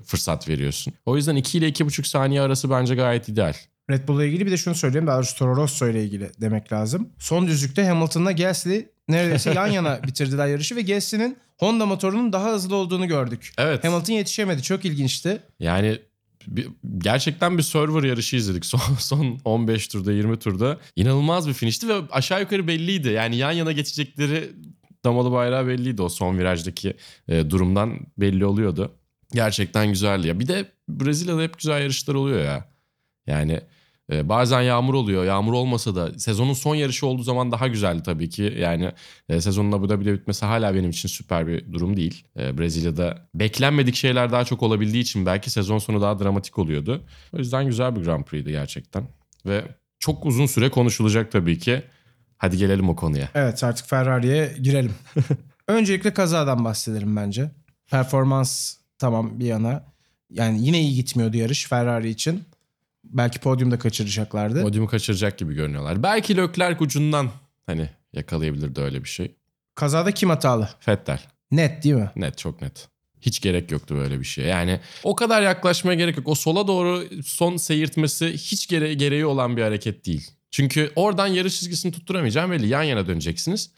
fırsat 0.06 0.50
veriyorsun. 0.50 0.94
O 1.06 1.16
yüzden 1.18 1.36
2 1.36 1.58
ile 1.58 1.70
2.5 1.70 2.08
saniye 2.08 2.42
arası 2.42 2.70
bence 2.70 2.96
gayet 2.96 3.30
ideal. 3.30 3.54
Red 3.90 4.08
Bull'la 4.08 4.26
ilgili 4.26 4.46
bir 4.46 4.52
de 4.52 4.58
şunu 4.58 4.76
söyleyeyim. 4.76 5.08
Daha 5.08 5.18
doğrusu 5.18 5.36
Toro 5.38 5.56
Rosso 5.56 5.90
ile 5.90 6.04
ilgili 6.04 6.32
demek 6.42 6.74
lazım. 6.74 7.10
Son 7.20 7.48
düzlükte 7.48 7.86
Hamilton'la 7.86 8.32
Gasly 8.32 8.90
neredeyse 9.08 9.54
yan 9.54 9.68
yana 9.68 10.00
bitirdiler 10.08 10.48
yarışı 10.48 10.76
ve 10.76 10.82
Gasly'nin 10.82 11.38
Honda 11.58 11.86
motorunun 11.86 12.34
daha 12.34 12.52
hızlı 12.52 12.76
olduğunu 12.76 13.08
gördük. 13.08 13.54
Evet. 13.58 13.84
Hamilton 13.84 14.14
yetişemedi. 14.14 14.62
Çok 14.64 14.86
ilginçti. 14.86 15.42
Yani 15.60 16.00
bir- 16.48 16.68
gerçekten 16.98 17.58
bir 17.58 17.64
server 17.64 18.04
yarışı 18.04 18.36
izledik 18.36 18.66
son, 18.66 18.80
son 19.00 19.40
15 19.46 19.88
turda 19.88 20.12
20 20.12 20.40
turda. 20.40 20.78
İnanılmaz 20.96 21.48
bir 21.48 21.54
finişti 21.54 21.88
ve 21.90 21.94
aşağı 22.12 22.42
yukarı 22.42 22.68
belliydi. 22.68 23.10
Yani 23.10 23.36
yan 23.36 23.52
yana 23.52 23.72
geçecekleri 23.72 24.52
damalı 25.06 25.32
bayrağı 25.32 25.68
belliydi 25.68 26.02
o 26.02 26.10
son 26.10 26.38
virajdaki 26.38 26.94
e, 27.28 27.50
durumdan 27.50 28.00
belli 28.18 28.46
oluyordu. 28.46 28.92
Gerçekten 29.34 29.88
güzeldi 29.88 30.28
ya. 30.28 30.40
Bir 30.40 30.48
de 30.48 30.66
Brezilya'da 30.90 31.42
hep 31.42 31.58
güzel 31.58 31.82
yarışlar 31.82 32.16
oluyor 32.16 32.44
ya. 32.46 32.66
Yani 33.28 33.62
e, 34.12 34.30
bazen 34.30 34.62
yağmur 34.62 34.94
oluyor. 34.94 35.26
Yağmur 35.26 35.54
olmasa 35.54 35.96
da 35.96 36.20
sezonun 36.20 36.54
son 36.54 36.76
yarışı 36.76 37.08
olduğu 37.08 37.24
zaman 37.24 37.52
daha 37.52 37.68
güzeldi 37.68 38.04
tabii 38.06 38.30
ki. 38.30 38.56
Yani 38.60 38.92
e, 39.30 39.42
sezonun 39.42 39.72
Abu 39.72 39.90
Dhabi'de 39.90 40.14
bitmesi 40.14 40.46
hala 40.46 40.76
benim 40.76 40.90
için 40.90 41.10
süper 41.10 41.48
bir 41.48 41.74
durum 41.74 41.98
değil. 41.98 42.26
E, 42.40 42.58
Brezilya'da 42.58 43.30
beklenmedik 43.36 43.96
şeyler 43.96 44.32
daha 44.32 44.46
çok 44.46 44.64
olabildiği 44.64 45.04
için 45.04 45.26
belki 45.26 45.50
sezon 45.50 45.78
sonu 45.78 46.02
daha 46.02 46.20
dramatik 46.20 46.60
oluyordu. 46.60 47.04
O 47.34 47.38
yüzden 47.38 47.66
güzel 47.66 47.96
bir 47.96 48.02
Grand 48.04 48.24
Prix'di 48.24 48.52
gerçekten. 48.52 49.08
Ve 49.46 49.64
çok 50.00 50.26
uzun 50.26 50.46
süre 50.46 50.70
konuşulacak 50.70 51.32
tabii 51.32 51.60
ki. 51.60 51.84
Hadi 52.38 52.58
gelelim 52.58 52.90
o 52.90 52.96
konuya. 52.96 53.30
Evet 53.36 53.64
artık 53.64 53.88
Ferrari'ye 53.88 54.56
girelim. 54.62 54.94
Öncelikle 55.68 56.14
kazadan 56.14 56.66
bahsedelim 56.66 57.16
bence. 57.16 57.52
Performans 57.92 58.83
tamam 59.04 59.40
bir 59.40 59.46
yana. 59.46 59.84
Yani 60.30 60.66
yine 60.66 60.82
iyi 60.82 60.96
gitmiyordu 60.96 61.38
yarış 61.38 61.68
Ferrari 61.68 62.10
için. 62.10 62.44
Belki 63.04 63.40
podyumda 63.40 63.80
kaçıracaklardı. 63.80 64.62
Podyumu 64.62 64.88
kaçıracak 64.88 65.38
gibi 65.38 65.54
görünüyorlar. 65.54 66.04
Belki 66.04 66.38
Leclerc 66.38 66.84
ucundan 66.84 67.30
hani 67.66 67.90
yakalayabilirdi 68.14 68.82
öyle 68.82 69.04
bir 69.04 69.10
şey. 69.10 69.36
Kazada 69.76 70.12
kim 70.12 70.30
hatalı? 70.30 70.70
Vettel. 70.88 71.20
Net 71.52 71.84
değil 71.84 71.96
mi? 71.96 72.10
Net 72.16 72.38
çok 72.38 72.62
net. 72.62 72.88
Hiç 73.22 73.42
gerek 73.42 73.72
yoktu 73.72 73.96
böyle 73.96 74.20
bir 74.20 74.26
şeye. 74.26 74.48
Yani 74.48 74.80
o 75.04 75.16
kadar 75.16 75.42
yaklaşmaya 75.42 75.96
gerek 75.96 76.18
yok. 76.18 76.28
O 76.28 76.36
sola 76.36 76.68
doğru 76.68 77.08
son 77.26 77.58
seyirtmesi 77.58 78.34
hiç 78.34 78.68
gere 78.68 78.94
gereği 78.94 79.26
olan 79.26 79.58
bir 79.58 79.62
hareket 79.62 80.06
değil. 80.06 80.32
Çünkü 80.52 80.92
oradan 80.96 81.28
yarış 81.28 81.60
çizgisini 81.60 81.92
tutturamayacağım 81.92 82.52
belli. 82.52 82.68
Yan 82.68 82.84
yana 82.84 83.08
döneceksiniz. 83.08 83.72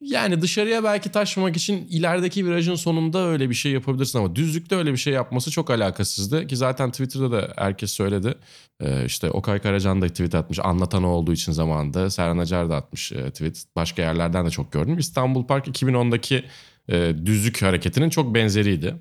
Yani 0.00 0.42
dışarıya 0.42 0.84
belki 0.84 1.12
taşmamak 1.12 1.56
için 1.56 1.86
ilerideki 1.90 2.46
virajın 2.46 2.74
sonunda 2.74 3.26
öyle 3.26 3.50
bir 3.50 3.54
şey 3.54 3.72
yapabilirsin 3.72 4.18
ama 4.18 4.36
düzlükte 4.36 4.76
öyle 4.76 4.92
bir 4.92 4.96
şey 4.96 5.12
yapması 5.12 5.50
çok 5.50 5.70
alakasızdı. 5.70 6.46
Ki 6.46 6.56
zaten 6.56 6.90
Twitter'da 6.90 7.32
da 7.32 7.54
herkes 7.56 7.90
söyledi. 7.90 8.34
Ee, 8.80 9.04
işte 9.06 9.30
Okay 9.30 9.58
Karacan 9.58 10.02
da 10.02 10.08
tweet 10.08 10.34
atmış. 10.34 10.58
Anlatan 10.62 11.02
olduğu 11.02 11.32
için 11.32 11.52
zamanında. 11.52 12.10
Serhan 12.10 12.38
Acar 12.38 12.70
da 12.70 12.76
atmış 12.76 13.12
e, 13.12 13.30
tweet. 13.30 13.64
Başka 13.76 14.02
yerlerden 14.02 14.46
de 14.46 14.50
çok 14.50 14.72
gördüm. 14.72 14.98
İstanbul 14.98 15.46
Park 15.46 15.66
2010'daki 15.68 16.44
e, 16.88 17.14
düzlük 17.26 17.62
hareketinin 17.62 18.10
çok 18.10 18.34
benzeriydi. 18.34 18.94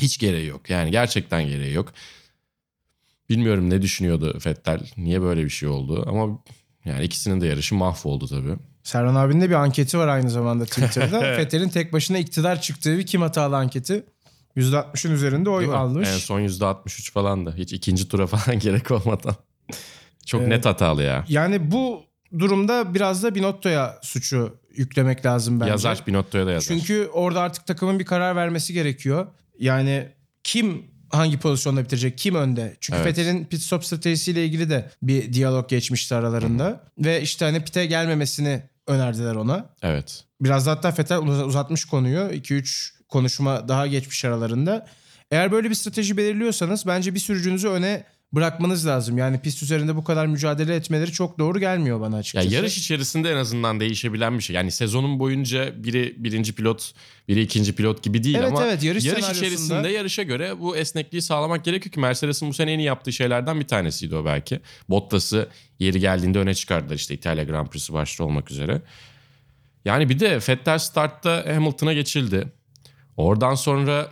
Hiç 0.00 0.18
gereği 0.18 0.46
yok. 0.46 0.70
Yani 0.70 0.90
gerçekten 0.90 1.48
gereği 1.48 1.74
yok. 1.74 1.92
Bilmiyorum 3.28 3.70
ne 3.70 3.82
düşünüyordu 3.82 4.38
Fettel. 4.40 4.80
Niye 4.96 5.22
böyle 5.22 5.44
bir 5.44 5.50
şey 5.50 5.68
oldu 5.68 6.04
ama 6.08 6.42
yani 6.84 7.04
ikisinin 7.04 7.40
de 7.40 7.46
yarışı 7.46 7.74
mahvoldu 7.74 8.26
tabii. 8.26 8.56
Serhan 8.82 9.14
abinin 9.14 9.40
de 9.40 9.50
bir 9.50 9.54
anketi 9.54 9.98
var 9.98 10.08
aynı 10.08 10.30
zamanda 10.30 10.64
Twitter'da. 10.64 11.20
Fethel'in 11.36 11.68
tek 11.68 11.92
başına 11.92 12.18
iktidar 12.18 12.60
çıktığı 12.60 12.98
bir 12.98 13.06
kim 13.06 13.20
hatalı 13.22 13.56
anketi. 13.56 14.04
%60'ın 14.56 15.12
üzerinde 15.12 15.50
oy 15.50 15.62
Değil 15.64 15.72
almış. 15.74 16.08
En 16.08 16.18
son 16.18 16.40
%63 16.40 17.12
falan 17.12 17.46
da. 17.46 17.54
Hiç 17.54 17.72
ikinci 17.72 18.08
tura 18.08 18.26
falan 18.26 18.58
gerek 18.58 18.90
olmadan. 18.90 19.34
Çok 20.26 20.40
Evet. 20.40 20.50
net 20.50 20.66
hatalı 20.66 21.02
ya. 21.02 21.24
Yani 21.28 21.70
bu 21.70 22.02
durumda 22.38 22.94
biraz 22.94 23.22
da 23.22 23.34
Binotto'ya 23.34 23.98
suçu 24.02 24.56
yüklemek 24.76 25.26
lazım 25.26 25.60
bence. 25.60 25.70
Yazar 25.70 26.04
Pinotto'ya 26.04 26.46
da 26.46 26.52
yazar. 26.52 26.74
Çünkü 26.76 27.08
orada 27.12 27.40
artık 27.40 27.66
takımın 27.66 27.98
bir 27.98 28.04
karar 28.04 28.36
vermesi 28.36 28.72
gerekiyor. 28.72 29.26
Yani 29.58 30.08
kim 30.44 30.84
hangi 31.10 31.38
pozisyonda 31.38 31.84
bitirecek, 31.84 32.18
kim 32.18 32.34
önde? 32.34 32.76
Çünkü 32.80 32.96
Evet. 33.02 33.06
Vettel'in 33.18 33.44
pit 33.44 33.62
stop 33.62 33.84
stratejisiyle 33.84 34.44
ilgili 34.44 34.70
de 34.70 34.90
bir 35.02 35.32
diyalog 35.32 35.68
geçmişti 35.68 36.14
aralarında. 36.14 36.84
Ve 36.98 37.22
işte 37.22 37.44
hani 37.44 37.64
pite 37.64 37.86
gelmemesini 37.86 38.62
önerdiler 38.92 39.34
ona. 39.34 39.66
Evet. 39.82 40.24
Biraz 40.40 40.66
da 40.66 40.70
hatta 40.70 40.88
Vettel 40.98 41.18
uz- 41.18 41.42
uzatmış 41.42 41.84
konuyu. 41.84 42.30
2-3 42.32 42.92
konuşma 43.08 43.68
daha 43.68 43.86
geçmiş 43.86 44.24
aralarında. 44.24 44.86
Eğer 45.30 45.52
böyle 45.52 45.70
bir 45.70 45.74
strateji 45.74 46.16
belirliyorsanız 46.16 46.86
bence 46.86 47.14
bir 47.14 47.18
sürücünüzü 47.20 47.68
öne 47.68 48.04
bırakmanız 48.34 48.86
lazım. 48.86 49.18
Yani 49.18 49.40
pist 49.40 49.62
üzerinde 49.62 49.96
bu 49.96 50.04
kadar 50.04 50.26
mücadele 50.26 50.74
etmeleri 50.74 51.12
çok 51.12 51.38
doğru 51.38 51.58
gelmiyor 51.60 52.00
bana 52.00 52.14
Ya 52.16 52.20
açıkçası. 52.20 52.54
yarış 52.54 52.78
içerisinde 52.78 53.32
en 53.32 53.36
azından 53.36 53.80
değişebilen 53.80 54.38
bir 54.38 54.42
şey. 54.42 54.56
Yani 54.56 54.70
sezonun 54.70 55.18
boyunca 55.18 55.84
biri 55.84 56.14
birinci 56.18 56.52
pilot, 56.54 56.92
biri 57.28 57.40
ikinci 57.42 57.74
pilot 57.74 58.02
gibi 58.02 58.24
değil 58.24 58.36
Evet, 58.38 58.48
ama 58.48 58.66
evet, 58.66 58.82
yarış 58.82 59.04
senaryosunda- 59.04 59.32
içerisinde 59.36 59.88
yarışa 59.88 60.22
göre 60.22 60.60
bu 60.60 60.76
esnekliği 60.76 61.22
sağlamak 61.22 61.64
gerekiyor 61.64 61.92
ki 61.92 62.00
Mercedes'in 62.00 62.48
bu 62.48 62.52
sene 62.54 62.72
en 62.72 62.78
iyi 62.78 62.84
yaptığı 62.86 63.12
şeylerden 63.12 63.60
bir 63.60 63.66
tanesiydi 63.68 64.16
o 64.16 64.24
belki. 64.24 64.60
Bottas'ı 64.88 65.48
yeri 65.78 66.00
geldiğinde 66.00 66.38
öne 66.38 66.54
çıkardılar 66.54 66.94
işte 66.96 67.14
İtalya 67.14 67.44
Grand 67.44 67.66
Prix'si 67.68 67.92
başta 67.92 68.24
olmak 68.24 68.50
üzere. 68.50 68.82
Yani 69.84 70.08
bir 70.08 70.20
de 70.20 70.38
Vettel 70.48 70.78
startta 70.78 71.44
Hamilton'a 71.54 71.92
geçildi. 71.92 72.48
Oradan 73.16 73.54
sonra 73.54 74.10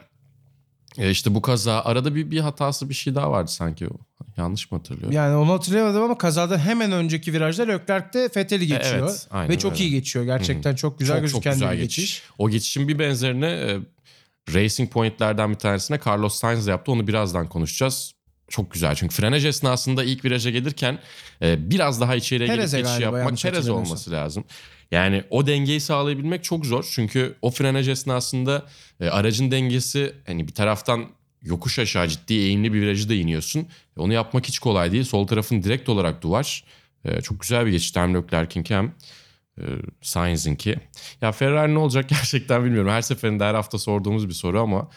e, 0.98 1.10
işte 1.10 1.34
bu 1.34 1.42
kaza 1.42 1.80
arada 1.80 2.14
bir, 2.14 2.30
bir 2.30 2.40
hatası 2.40 2.88
bir 2.88 2.94
şey 2.94 3.14
daha 3.14 3.30
vardı 3.30 3.50
sanki. 3.50 3.88
Yanlış 4.36 4.70
mı 4.70 4.78
hatırlıyorum? 4.78 5.12
Yani 5.12 5.36
onu 5.36 5.52
hatırlayamadım 5.52 6.02
ama 6.02 6.18
kazada 6.18 6.58
hemen 6.58 6.92
önceki 6.92 7.32
virajda 7.32 7.62
Leclerc 7.62 8.12
de 8.12 8.30
Vettel'i 8.36 8.66
geçiyor. 8.66 9.08
evet, 9.08 9.26
aynen 9.30 9.48
Ve 9.48 9.58
çok 9.58 9.72
öyle. 9.72 9.84
iyi 9.84 9.90
geçiyor. 9.90 10.24
Gerçekten 10.24 10.74
çok 10.74 10.98
güzel 10.98 11.20
çok, 11.20 11.28
çok 11.28 11.42
gözüken 11.42 11.52
güzel 11.52 11.72
bir 11.72 11.82
geçiş. 11.82 12.04
geçiş. 12.04 12.22
O 12.38 12.50
geçişin 12.50 12.88
bir 12.88 12.98
benzerini 12.98 13.44
e, 13.44 13.78
Racing 14.54 14.92
Point'lerden 14.92 15.50
bir 15.50 15.54
tanesine 15.54 16.00
Carlos 16.06 16.34
Sainz 16.34 16.66
yaptı. 16.66 16.92
Onu 16.92 17.06
birazdan 17.06 17.48
konuşacağız. 17.48 18.12
Çok 18.50 18.70
güzel 18.70 18.94
çünkü 18.94 19.14
frenaj 19.14 19.46
esnasında 19.46 20.04
ilk 20.04 20.24
viraja 20.24 20.50
gelirken 20.50 20.98
e, 21.42 21.70
biraz 21.70 22.00
daha 22.00 22.16
içeriye 22.16 22.46
gelip 22.46 22.58
Perez'e 22.58 22.78
geçiş 22.78 22.98
galiba, 22.98 23.18
yapmak 23.18 23.42
Perez 23.42 23.68
olması 23.68 24.10
lazım. 24.10 24.44
Yani 24.90 25.24
o 25.30 25.46
dengeyi 25.46 25.80
sağlayabilmek 25.80 26.44
çok 26.44 26.66
zor. 26.66 26.88
Çünkü 26.90 27.36
o 27.42 27.50
frenaj 27.50 27.88
esnasında 27.88 28.66
e, 29.00 29.08
aracın 29.08 29.50
dengesi 29.50 30.14
hani 30.26 30.48
bir 30.48 30.54
taraftan 30.54 31.06
yokuş 31.42 31.78
aşağı 31.78 32.08
ciddi 32.08 32.34
eğimli 32.34 32.72
bir 32.72 32.80
virajı 32.80 33.08
da 33.08 33.14
iniyorsun. 33.14 33.68
Onu 33.96 34.12
yapmak 34.12 34.48
hiç 34.48 34.58
kolay 34.58 34.92
değil. 34.92 35.04
Sol 35.04 35.26
tarafın 35.26 35.62
direkt 35.62 35.88
olarak 35.88 36.22
duvar. 36.22 36.64
E, 37.04 37.20
çok 37.20 37.40
güzel 37.40 37.66
bir 37.66 37.70
geçiş. 37.70 37.96
Hem 37.96 38.14
Leclerc'inki 38.14 38.74
hem 38.74 38.94
e, 39.58 39.64
Sainz'inki. 40.02 40.76
Ya 41.20 41.32
Ferrari 41.32 41.74
ne 41.74 41.78
olacak 41.78 42.08
gerçekten 42.08 42.64
bilmiyorum. 42.64 42.90
Her 42.90 43.02
seferinde 43.02 43.44
her 43.44 43.54
hafta 43.54 43.78
sorduğumuz 43.78 44.28
bir 44.28 44.34
soru 44.34 44.60
ama 44.60 44.90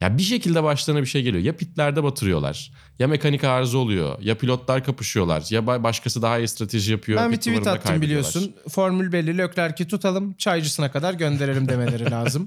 ya 0.00 0.18
bir 0.18 0.22
şekilde 0.22 0.62
başlarına 0.62 1.00
bir 1.00 1.06
şey 1.06 1.22
geliyor. 1.22 1.44
Ya 1.44 1.56
pitlerde 1.56 2.02
batırıyorlar. 2.04 2.72
Ya 2.98 3.08
mekanik 3.08 3.44
arıza 3.44 3.78
oluyor. 3.78 4.18
Ya 4.20 4.38
pilotlar 4.38 4.84
kapışıyorlar. 4.84 5.44
Ya 5.50 5.60
ba- 5.60 5.82
başkası 5.82 6.22
daha 6.22 6.38
iyi 6.38 6.48
strateji 6.48 6.92
yapıyor. 6.92 7.20
Ben 7.20 7.32
bir 7.32 7.36
tweet 7.36 7.66
attım 7.66 8.02
biliyorsun. 8.02 8.54
Formül 8.68 9.12
belli 9.12 9.38
Leclerc'i 9.38 9.88
tutalım 9.88 10.32
çaycısına 10.32 10.90
kadar 10.92 11.14
gönderelim 11.14 11.68
demeleri 11.68 12.10
lazım. 12.10 12.44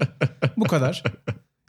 bu 0.56 0.64
kadar. 0.64 1.02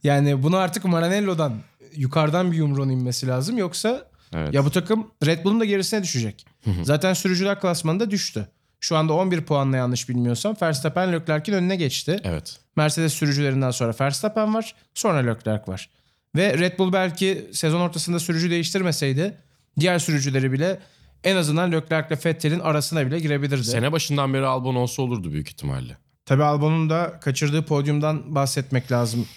Yani 0.03 0.43
bunu 0.43 0.57
artık 0.57 0.85
Maranello'dan 0.85 1.53
yukarıdan 1.95 2.51
bir 2.51 2.57
yumruğun 2.57 2.89
inmesi 2.89 3.27
lazım. 3.27 3.57
Yoksa 3.57 4.05
Evet. 4.33 4.53
ya 4.53 4.65
bu 4.65 4.71
takım 4.71 5.07
Red 5.25 5.43
Bull'un 5.45 5.59
da 5.59 5.65
gerisine 5.65 6.03
düşecek. 6.03 6.45
Zaten 6.83 7.13
sürücüler 7.13 7.59
klasmanında 7.59 8.11
düştü. 8.11 8.47
Şu 8.79 8.97
anda 8.97 9.13
11 9.13 9.41
puanla 9.41 9.77
yanlış 9.77 10.09
bilmiyorsam 10.09 10.55
Verstappen 10.61 11.13
Leclerc'in 11.13 11.53
önüne 11.53 11.75
geçti. 11.75 12.19
Evet. 12.23 12.59
Mercedes 12.75 13.13
sürücülerinden 13.13 13.71
sonra 13.71 13.93
Verstappen 14.01 14.53
var. 14.53 14.75
Sonra 14.93 15.17
Leclerc 15.17 15.63
var. 15.71 15.89
Ve 16.37 16.57
Red 16.57 16.79
Bull 16.79 16.93
belki 16.93 17.47
sezon 17.53 17.79
ortasında 17.79 18.19
sürücü 18.19 18.49
değiştirmeseydi 18.49 19.37
diğer 19.79 19.99
sürücüleri 19.99 20.51
bile 20.51 20.79
en 21.23 21.35
azından 21.35 21.71
Leclerc 21.71 22.07
ile 22.07 22.19
Vettel'in 22.25 22.59
arasına 22.59 23.07
bile 23.07 23.19
girebilirdi. 23.19 23.63
Sene 23.63 23.91
başından 23.91 24.33
beri 24.33 24.45
Albon 24.45 24.75
olsa 24.75 25.01
olurdu 25.01 25.31
büyük 25.31 25.49
ihtimalle. 25.49 25.97
Tabii 26.25 26.43
Albon'un 26.43 26.89
da 26.89 27.19
kaçırdığı 27.21 27.65
podyumdan 27.65 28.35
bahsetmek 28.35 28.91
lazım. 28.91 29.27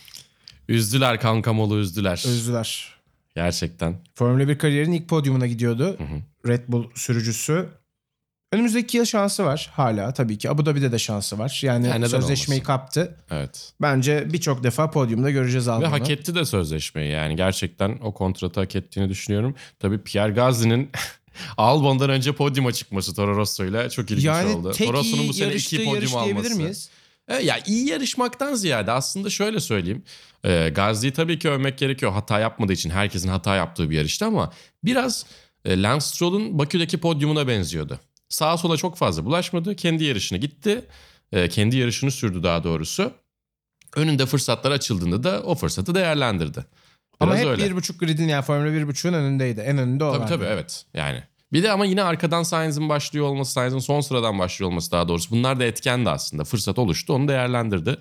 Üzdüler 0.69 1.21
kankamolu 1.21 1.79
üzdüler. 1.79 2.25
Özlüler. 2.27 2.95
Gerçekten. 3.35 3.97
Formula 4.15 4.49
1 4.49 4.59
kariyerinin 4.59 4.97
ilk 4.97 5.09
podyumuna 5.09 5.47
gidiyordu. 5.47 5.99
Red 6.49 6.63
Bull 6.69 6.91
sürücüsü. 6.95 7.69
Önümüzdeki 8.53 8.97
yıl 8.97 9.05
şansı 9.05 9.45
var 9.45 9.71
hala 9.73 10.13
tabii 10.15 10.39
ki. 10.39 10.51
Abu 10.51 10.67
Dhabi'de 10.67 10.93
de 10.93 10.99
şansı 10.99 11.39
var. 11.39 11.61
Yani, 11.63 11.87
Yani 11.87 12.09
sözleşmeyi 12.09 12.59
olmasın? 12.61 12.67
kaptı. 12.67 13.17
Evet. 13.31 13.73
Bence 13.83 14.29
birçok 14.33 14.63
defa 14.65 14.91
podyumda 14.91 15.31
göreceğiz 15.31 15.67
Ve 15.69 15.73
Albon'u. 15.73 15.91
hak 15.93 16.11
etti 16.11 16.35
de 16.35 16.45
sözleşmeyi 16.45 17.13
yani 17.13 17.37
gerçekten 17.37 17.99
o 18.03 18.15
kontratı 18.15 18.61
hak 18.61 18.77
ettiğini 18.77 19.09
düşünüyorum. 19.09 19.55
Tabii 19.79 19.99
Pierre 20.03 20.33
Gasly'nin 20.33 20.91
Albon'dan 21.57 22.11
önce 22.11 22.33
podyuma 22.33 22.73
çıkması 22.73 23.15
Toro 23.15 23.37
Rosso 23.37 23.65
ile 23.65 23.91
çok 23.91 24.11
ilginç 24.11 24.25
yani 24.25 24.55
oldu. 24.55 24.73
Toro 24.79 24.93
Rosso'nun 24.93 25.29
bu 25.29 25.33
sene 25.33 25.55
iki 25.55 25.85
podyum 25.85 26.17
alması. 26.17 26.55
miyiz? 26.57 26.91
E, 27.29 27.35
ya 27.37 27.59
iyi 27.67 27.89
yarışmaktan 27.89 28.55
ziyade 28.55 28.93
aslında 28.93 29.31
şöyle 29.31 29.61
söyleyeyim. 29.61 30.03
E, 30.45 30.69
Gazli'yi 30.69 31.13
tabii 31.13 31.39
ki 31.39 31.51
övmek 31.51 31.79
gerekiyor. 31.79 32.13
Hata 32.13 32.39
yapmadığı 32.41 32.73
için 32.73 32.91
herkesin 32.91 33.29
hata 33.29 33.57
yaptığı 33.57 33.91
bir 33.91 33.97
yarıştı 33.97 34.25
ama 34.27 34.53
biraz 34.85 35.27
e, 35.65 35.83
Lance 35.83 36.05
Stroll'un 36.05 36.59
Bakü'deki 36.59 36.99
podyumuna 36.99 37.49
benziyordu. 37.49 38.01
Sağa 38.31 38.57
sola 38.57 38.77
çok 38.77 38.97
fazla 38.97 39.25
bulaşmadı. 39.25 39.77
Kendi 39.77 40.05
yarışını 40.05 40.39
gitti. 40.39 40.85
E, 41.33 41.49
kendi 41.49 41.77
yarışını 41.77 42.11
sürdü 42.11 42.43
daha 42.43 42.65
doğrusu. 42.65 43.13
Önünde 43.97 44.27
fırsatlar 44.27 44.71
açıldığında 44.71 45.23
da 45.23 45.43
o 45.43 45.55
fırsatı 45.55 45.95
değerlendirdi. 45.95 46.65
Ama 47.21 47.33
Biraz 47.33 47.43
hep 47.45 47.51
öyle. 47.51 47.65
bir 47.71 47.77
buçuk 47.77 48.01
gridin 48.01 48.29
yani 48.29 48.43
Formula 48.43 48.69
1.5'un 48.69 49.13
önündeydi. 49.13 49.61
En 49.61 49.79
önünde 49.79 50.05
o 50.05 50.13
Tabii 50.13 50.21
vardı. 50.23 50.35
tabii 50.35 50.45
evet 50.45 50.85
yani. 50.95 51.23
Bir 51.53 51.63
de 51.63 51.71
ama 51.73 51.87
yine 51.87 52.03
arkadan 52.03 52.43
Sainz'in 52.43 52.89
başlıyor 52.89 53.27
olması, 53.27 53.53
Sainz'in 53.53 53.79
son 53.79 54.01
sıradan 54.01 54.39
başlıyor 54.39 54.71
olması 54.71 54.91
daha 54.91 55.09
doğrusu. 55.09 55.31
Bunlar 55.31 55.61
da 55.61 55.65
etkendi 55.65 56.11
aslında. 56.11 56.45
Fırsat 56.45 56.79
oluştu 56.79 57.13
onu 57.13 57.29
değerlendirdi. 57.29 57.97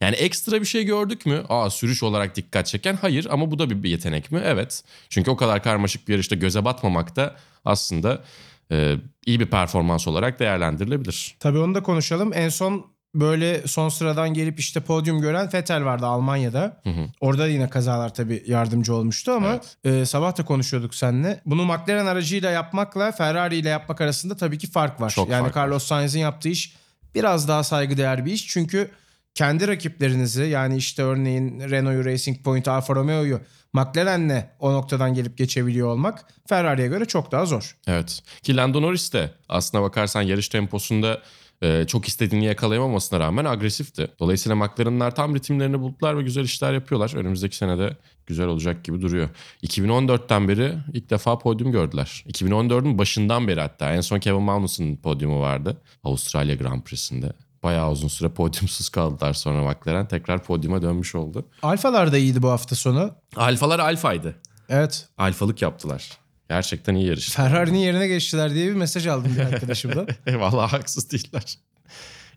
Yani 0.00 0.16
ekstra 0.16 0.60
bir 0.60 0.66
şey 0.66 0.84
gördük 0.84 1.26
mü? 1.26 1.44
Aa 1.48 1.70
sürüş 1.70 2.02
olarak 2.02 2.36
dikkat 2.36 2.66
çeken 2.66 2.96
hayır 3.00 3.26
ama 3.30 3.50
bu 3.50 3.58
da 3.58 3.82
bir 3.82 3.90
yetenek 3.90 4.30
mi? 4.32 4.40
Evet. 4.44 4.84
Çünkü 5.08 5.30
o 5.30 5.36
kadar 5.36 5.62
karmaşık 5.62 6.08
bir 6.08 6.12
yarışta 6.12 6.34
göze 6.34 6.64
batmamak 6.64 7.16
da 7.16 7.36
aslında 7.64 8.24
e, 8.72 8.96
iyi 9.26 9.40
bir 9.40 9.46
performans 9.46 10.08
olarak 10.08 10.40
değerlendirilebilir. 10.40 11.36
Tabii 11.40 11.58
onu 11.58 11.74
da 11.74 11.82
konuşalım. 11.82 12.32
En 12.34 12.48
son 12.48 12.92
böyle 13.14 13.66
son 13.66 13.88
sıradan 13.88 14.34
gelip 14.34 14.60
işte 14.60 14.80
podyum 14.80 15.20
gören 15.20 15.50
Vettel 15.54 15.84
vardı 15.84 16.06
Almanya'da. 16.06 16.80
Hı 16.84 16.90
hı. 16.90 17.06
Orada 17.20 17.46
yine 17.46 17.70
kazalar 17.70 18.14
tabii 18.14 18.42
yardımcı 18.46 18.94
olmuştu 18.94 19.32
ama 19.32 19.60
e, 19.84 20.06
sabah 20.06 20.38
da 20.38 20.44
konuşuyorduk 20.44 20.94
seninle. 20.94 21.40
Bunu 21.46 21.64
McLaren 21.64 22.06
aracıyla 22.06 22.50
yapmakla 22.50 23.12
Ferrari 23.12 23.56
ile 23.56 23.68
yapmak 23.68 24.00
arasında 24.00 24.36
tabii 24.36 24.58
ki 24.58 24.70
fark 24.70 25.00
var. 25.00 25.10
Çok 25.10 25.28
yani 25.28 25.42
fark 25.42 25.56
Carlos 25.56 25.84
Sainz'in 25.84 26.20
yaptığı 26.20 26.48
iş 26.48 26.76
biraz 27.14 27.48
daha 27.48 27.64
saygıdeğer 27.64 28.26
bir 28.26 28.32
iş. 28.32 28.46
Çünkü 28.46 28.90
kendi 29.34 29.68
rakiplerinizi 29.68 30.42
yani 30.42 30.76
işte 30.76 31.02
örneğin 31.02 31.60
Renault'u, 31.70 32.04
Racing 32.04 32.44
Point'i, 32.44 32.70
Alfa 32.70 32.94
Romeo'yu 32.94 33.40
McLaren'le 33.72 34.44
o 34.60 34.72
noktadan 34.72 35.14
gelip 35.14 35.38
geçebiliyor 35.38 35.88
olmak 35.88 36.24
Ferrari'ye 36.48 36.88
göre 36.88 37.04
çok 37.04 37.32
daha 37.32 37.46
zor. 37.46 37.76
Evet. 37.86 38.22
Ki 38.42 38.56
Lando 38.56 38.82
Norris 38.82 39.12
de 39.12 39.30
aslına 39.48 39.82
bakarsan 39.82 40.22
yarış 40.22 40.48
temposunda 40.48 41.22
e, 41.62 41.84
çok 41.86 42.08
istediğini 42.08 42.44
yakalayamamasına 42.44 43.20
rağmen 43.20 43.44
agresifti. 43.44 44.08
Dolayısıyla 44.20 44.56
McLaren'lar 44.56 45.14
tam 45.14 45.34
ritimlerini 45.34 45.80
buldular 45.80 46.18
ve 46.18 46.22
güzel 46.22 46.44
işler 46.44 46.72
yapıyorlar. 46.72 47.14
Önümüzdeki 47.14 47.56
sene 47.56 47.78
de 47.78 47.96
güzel 48.26 48.46
olacak 48.46 48.84
gibi 48.84 49.00
duruyor. 49.00 49.28
2014'ten 49.62 50.48
beri 50.48 50.74
ilk 50.92 51.10
defa 51.10 51.38
podyum 51.38 51.72
gördüler. 51.72 52.24
2014'ün 52.28 52.98
başından 52.98 53.48
beri 53.48 53.60
hatta 53.60 53.92
en 53.92 54.00
son 54.00 54.18
Kevin 54.18 54.42
Magnussen'ın 54.42 54.96
podyumu 54.96 55.40
vardı. 55.40 55.76
Avustralya 56.04 56.54
Grand 56.54 56.82
Prix'sinde. 56.82 57.32
Bayağı 57.62 57.90
uzun 57.90 58.08
süre 58.08 58.28
podyumsuz 58.28 58.88
kaldılar 58.88 59.32
sonra 59.32 59.62
McLaren. 59.62 60.08
Tekrar 60.08 60.44
podyuma 60.44 60.82
dönmüş 60.82 61.14
oldu. 61.14 61.48
Alfalar 61.62 62.12
da 62.12 62.18
iyiydi 62.18 62.42
bu 62.42 62.50
hafta 62.50 62.76
sonu. 62.76 63.14
Alfalar 63.36 63.78
alfaydı. 63.78 64.34
Evet. 64.68 65.08
Alfalık 65.18 65.62
yaptılar. 65.62 66.10
Gerçekten 66.48 66.94
iyi 66.94 67.06
yarış. 67.06 67.30
Ferrari'nin 67.30 67.78
yerine 67.78 68.08
geçtiler 68.08 68.54
diye 68.54 68.68
bir 68.68 68.74
mesaj 68.74 69.06
aldım 69.06 69.32
bir 69.36 69.40
arkadaşımdan. 69.40 70.08
Vallahi 70.34 70.70
haksız 70.70 71.12
değiller. 71.12 71.58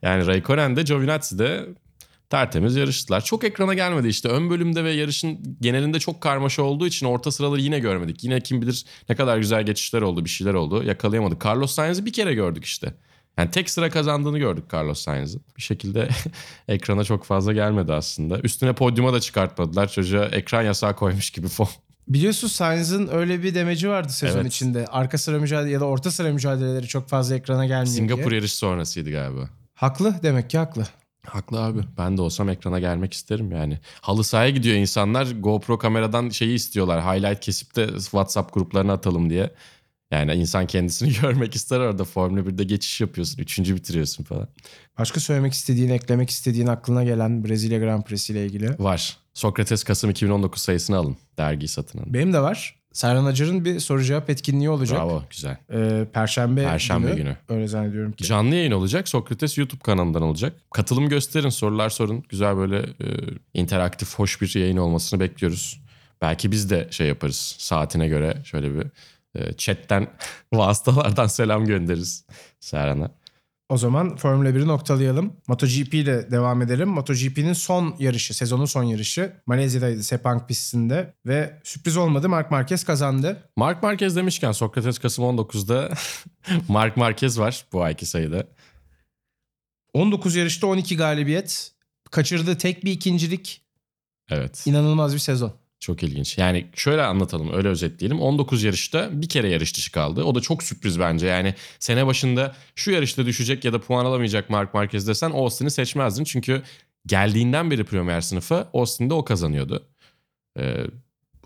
Yani 0.02 0.28
Raikkonen 0.28 0.76
de 0.76 0.82
Giovinazzi 0.82 1.40
de 1.40 1.66
tertemiz 2.30 2.76
yarıştılar. 2.76 3.22
Çok 3.24 3.44
ekrana 3.44 3.74
gelmedi 3.74 4.08
işte. 4.08 4.30
Ön 4.30 4.50
bölümde 4.50 4.84
ve 4.84 4.92
yarışın 4.92 5.58
genelinde 5.62 6.00
çok 6.00 6.22
karmaşa 6.22 6.64
olduğu 6.64 6.88
için 6.88 7.06
orta 7.06 7.32
sıraları 7.32 7.62
yine 7.62 7.80
görmedik. 7.80 8.24
Yine 8.24 8.42
kim 8.42 8.62
bilir 8.62 8.86
ne 9.10 9.16
kadar 9.16 9.38
güzel 9.38 9.64
geçişler 9.64 10.02
oldu, 10.02 10.26
bir 10.26 10.30
şeyler 10.30 10.54
oldu. 10.54 10.84
Yakalayamadık. 10.84 11.46
Carlos 11.46 11.72
Sainz'i 11.72 12.06
bir 12.06 12.14
kere 12.14 12.34
gördük 12.34 12.66
işte. 12.66 12.94
Yani 13.38 13.52
tek 13.52 13.70
sıra 13.70 13.90
kazandığını 13.90 14.40
gördük 14.40 14.64
Carlos 14.74 15.00
Sainz'ın. 15.02 15.42
Bir 15.58 15.62
şekilde 15.62 16.10
ekrana 16.68 17.04
çok 17.04 17.24
fazla 17.24 17.54
gelmedi 17.54 17.94
aslında. 17.94 18.40
Üstüne 18.40 18.74
podyuma 18.74 19.14
da 19.14 19.20
çıkartmadılar. 19.20 19.92
Çocuğa 19.92 20.26
ekran 20.26 20.62
yasağı 20.62 20.96
koymuş 20.96 21.30
gibi 21.30 21.48
fon. 21.48 21.68
Biliyorsun 22.08 22.48
Sainz'ın 22.48 23.10
öyle 23.12 23.44
bir 23.44 23.56
demeci 23.56 23.90
vardı 23.90 24.12
sezon 24.14 24.40
Evet. 24.40 24.48
içinde. 24.54 24.86
Arka 24.86 25.18
sıra 25.18 25.40
mücadele 25.40 25.72
ya 25.72 25.80
da 25.80 25.86
orta 25.86 26.12
sıra 26.12 26.34
mücadeleleri 26.34 26.88
çok 26.88 27.10
fazla 27.10 27.36
ekrana 27.36 27.66
gelmiyor 27.66 27.96
Singapur 27.96 28.30
diye. 28.30 28.36
yarışı 28.36 28.58
sonrasıydı 28.58 29.12
galiba. 29.12 29.50
Haklı 29.74 30.16
demek 30.24 30.50
ki 30.50 30.58
haklı. 30.58 30.88
Haklı 31.28 31.60
abi. 31.64 31.80
Ben 31.98 32.18
de 32.18 32.22
olsam 32.22 32.50
ekrana 32.50 32.80
gelmek 32.80 33.14
isterim 33.14 33.52
yani. 33.52 33.80
Halı 34.02 34.24
sahaya 34.24 34.50
gidiyor 34.50 34.76
insanlar. 34.76 35.28
GoPro 35.40 35.78
kameradan 35.78 36.30
şeyi 36.30 36.56
istiyorlar. 36.56 37.16
Highlight 37.16 37.40
kesip 37.40 37.76
de 37.76 37.88
WhatsApp 37.88 38.54
gruplarına 38.54 38.94
atalım 38.94 39.30
diye. 39.30 39.52
Yani 40.16 40.34
insan 40.34 40.68
kendisini 40.68 41.14
görmek 41.22 41.56
ister 41.56 41.80
orada. 41.80 42.04
Formula 42.04 42.40
1'de 42.42 42.64
geçiş 42.64 43.02
yapıyorsun. 43.02 43.42
Üçüncü 43.42 43.76
bitiriyorsun 43.76 44.24
falan. 44.24 44.48
Başka 45.00 45.20
söylemek 45.20 45.54
istediğin, 45.54 45.90
eklemek 45.90 46.30
istediğin 46.30 46.68
aklına 46.68 47.04
gelen 47.04 47.46
Brezilya 47.46 47.80
Grand 47.80 48.04
Prix'si 48.04 48.34
ile 48.34 48.46
ilgili. 48.46 48.70
Var. 48.80 49.18
Sokrates 49.34 49.84
Kasım 49.84 50.10
2019 50.10 50.62
sayısını 50.62 50.98
alın. 50.98 51.18
Dergiyi 51.38 51.68
satın 51.68 52.00
alın. 52.00 52.14
Benim 52.14 52.34
de 52.34 52.40
var. 52.40 52.76
Serhan 52.94 53.26
Acar'ın 53.26 53.66
bir 53.66 53.80
soru 53.80 54.04
cevap 54.04 54.30
etkinliği 54.30 54.70
olacak. 54.70 55.00
Bravo. 55.00 55.24
Güzel. 55.30 55.58
Ee, 55.74 56.06
Perşembe, 56.14 56.64
Perşembe 56.64 57.08
günü. 57.08 57.18
günü. 57.18 57.38
Öyle 57.50 57.68
zannediyorum 57.68 58.12
ki. 58.12 58.24
Canlı 58.24 58.56
yayın 58.56 58.72
olacak. 58.72 59.08
Sokrates 59.10 59.58
YouTube 59.58 59.82
kanalından 59.82 60.22
olacak. 60.22 60.54
Katılım 60.74 61.10
gösterin, 61.10 61.50
sorular 61.50 61.90
sorun. 61.90 62.24
Güzel 62.30 62.58
böyle 62.58 62.78
e, 62.80 63.08
interaktif, 63.54 64.16
hoş 64.16 64.42
bir 64.42 64.56
yayın 64.60 64.78
olmasını 64.78 65.20
bekliyoruz. 65.20 65.82
Belki 66.22 66.52
biz 66.52 66.70
de 66.70 66.88
şey 66.92 67.08
yaparız 67.08 67.56
saatine 67.60 68.08
göre 68.08 68.38
şöyle 68.44 68.76
bir 68.76 68.88
chatten 69.58 70.08
vasıtalardan 70.54 71.28
selam 71.28 71.66
göndeririz 71.66 72.26
Serhan'a. 72.60 73.12
O 73.70 73.78
zaman 73.78 74.16
Formula 74.16 74.50
1'i 74.50 74.68
noktalayalım. 74.68 75.34
MotoGP 75.48 75.94
ile 75.94 76.32
devam 76.32 76.62
edelim. 76.62 76.90
MotoGP'nin 76.90 77.54
son 77.54 77.96
yarışı, 78.00 78.34
sezonun 78.34 78.66
son 78.66 78.84
yarışı 78.84 79.34
Malezya'daydı 79.46 80.04
Sepang 80.04 80.48
pistinde 80.48 81.14
ve 81.26 81.60
sürpriz 81.64 81.98
olmadı 81.98 82.30
Marc 82.30 82.50
Marquez 82.50 82.84
kazandı. 82.84 83.50
Mark 83.56 83.84
Marquez 83.84 84.16
demişken 84.16 84.52
Sokrates 84.52 85.00
Kasım 85.00 85.26
19'da 85.26 85.94
Mark 86.68 86.98
Marquez 86.98 87.40
var 87.40 87.66
bu 87.74 87.84
ayki 87.84 88.06
sayıda. 88.06 88.48
19 89.94 90.36
yarışta 90.36 90.68
12 90.68 90.98
galibiyet. 90.98 91.72
Kaçırdığı 92.12 92.58
tek 92.58 92.86
bir 92.86 92.92
ikincilik. 92.92 93.62
Evet. 94.30 94.68
İnanılmaz 94.68 95.14
bir 95.14 95.20
sezon. 95.20 95.54
Çok 95.86 96.04
ilginç. 96.04 96.38
Yani 96.38 96.68
şöyle 96.76 97.02
anlatalım, 97.02 97.54
öyle 97.54 97.68
özetleyelim. 97.68 98.20
19 98.20 98.64
yarışta 98.64 99.22
bir 99.22 99.30
kere 99.30 99.50
yarış 99.50 99.78
dışı 99.78 99.92
kaldı. 99.92 100.24
O 100.24 100.36
da 100.36 100.42
çok 100.42 100.64
sürpriz 100.64 101.00
bence. 101.00 101.28
Yani 101.28 101.56
sene 101.80 102.08
başında 102.08 102.56
şu 102.76 102.92
yarışta 102.92 103.26
düşecek 103.26 103.66
ya 103.66 103.74
da 103.74 103.82
puan 103.82 104.06
alamayacak 104.06 104.50
Mark 104.50 104.74
Marquez 104.74 105.08
desen 105.08 105.32
Austin'i 105.32 105.72
seçmezdin. 105.72 106.24
Çünkü 106.24 106.64
geldiğinden 107.06 107.72
beri 107.72 107.84
Premier 107.84 108.22
sınıfa 108.22 108.70
Austin'de 108.74 109.14
o 109.14 109.26
kazanıyordu. 109.26 109.88
Ee, 110.60 110.76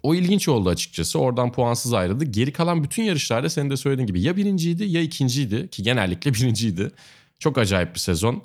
o 0.04 0.16
ilginç 0.16 0.48
oldu 0.48 0.70
açıkçası. 0.70 1.20
Oradan 1.20 1.52
puansız 1.52 1.94
ayrıldı. 1.94 2.26
Geri 2.26 2.54
kalan 2.54 2.84
bütün 2.84 3.04
yarışlarda 3.04 3.50
senin 3.50 3.70
de 3.70 3.78
söylediğin 3.78 4.08
gibi 4.08 4.22
ya 4.22 4.38
birinciydi 4.38 4.84
ya 4.84 5.02
ikinciydi. 5.02 5.70
Ki 5.70 5.84
genellikle 5.84 6.34
birinciydi. 6.34 6.92
Çok 7.40 7.58
acayip 7.58 7.94
bir 7.94 8.00
sezon. 8.00 8.44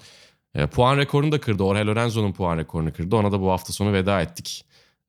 Ee, 0.54 0.66
puan 0.66 0.96
rekorunu 0.96 1.33
da 1.33 1.40
kırdı. 1.40 1.62
Jorge 1.62 1.85
Lorenzo'nun 1.85 2.33
puan 2.33 2.59
rekorunu 2.59 2.92
kırdı. 2.92 3.16
Ona 3.16 3.33
da 3.33 3.40
bu 3.40 3.50
hafta 3.50 3.72
sonu 3.72 3.92
veda 3.92 4.22
ettik 4.22 4.64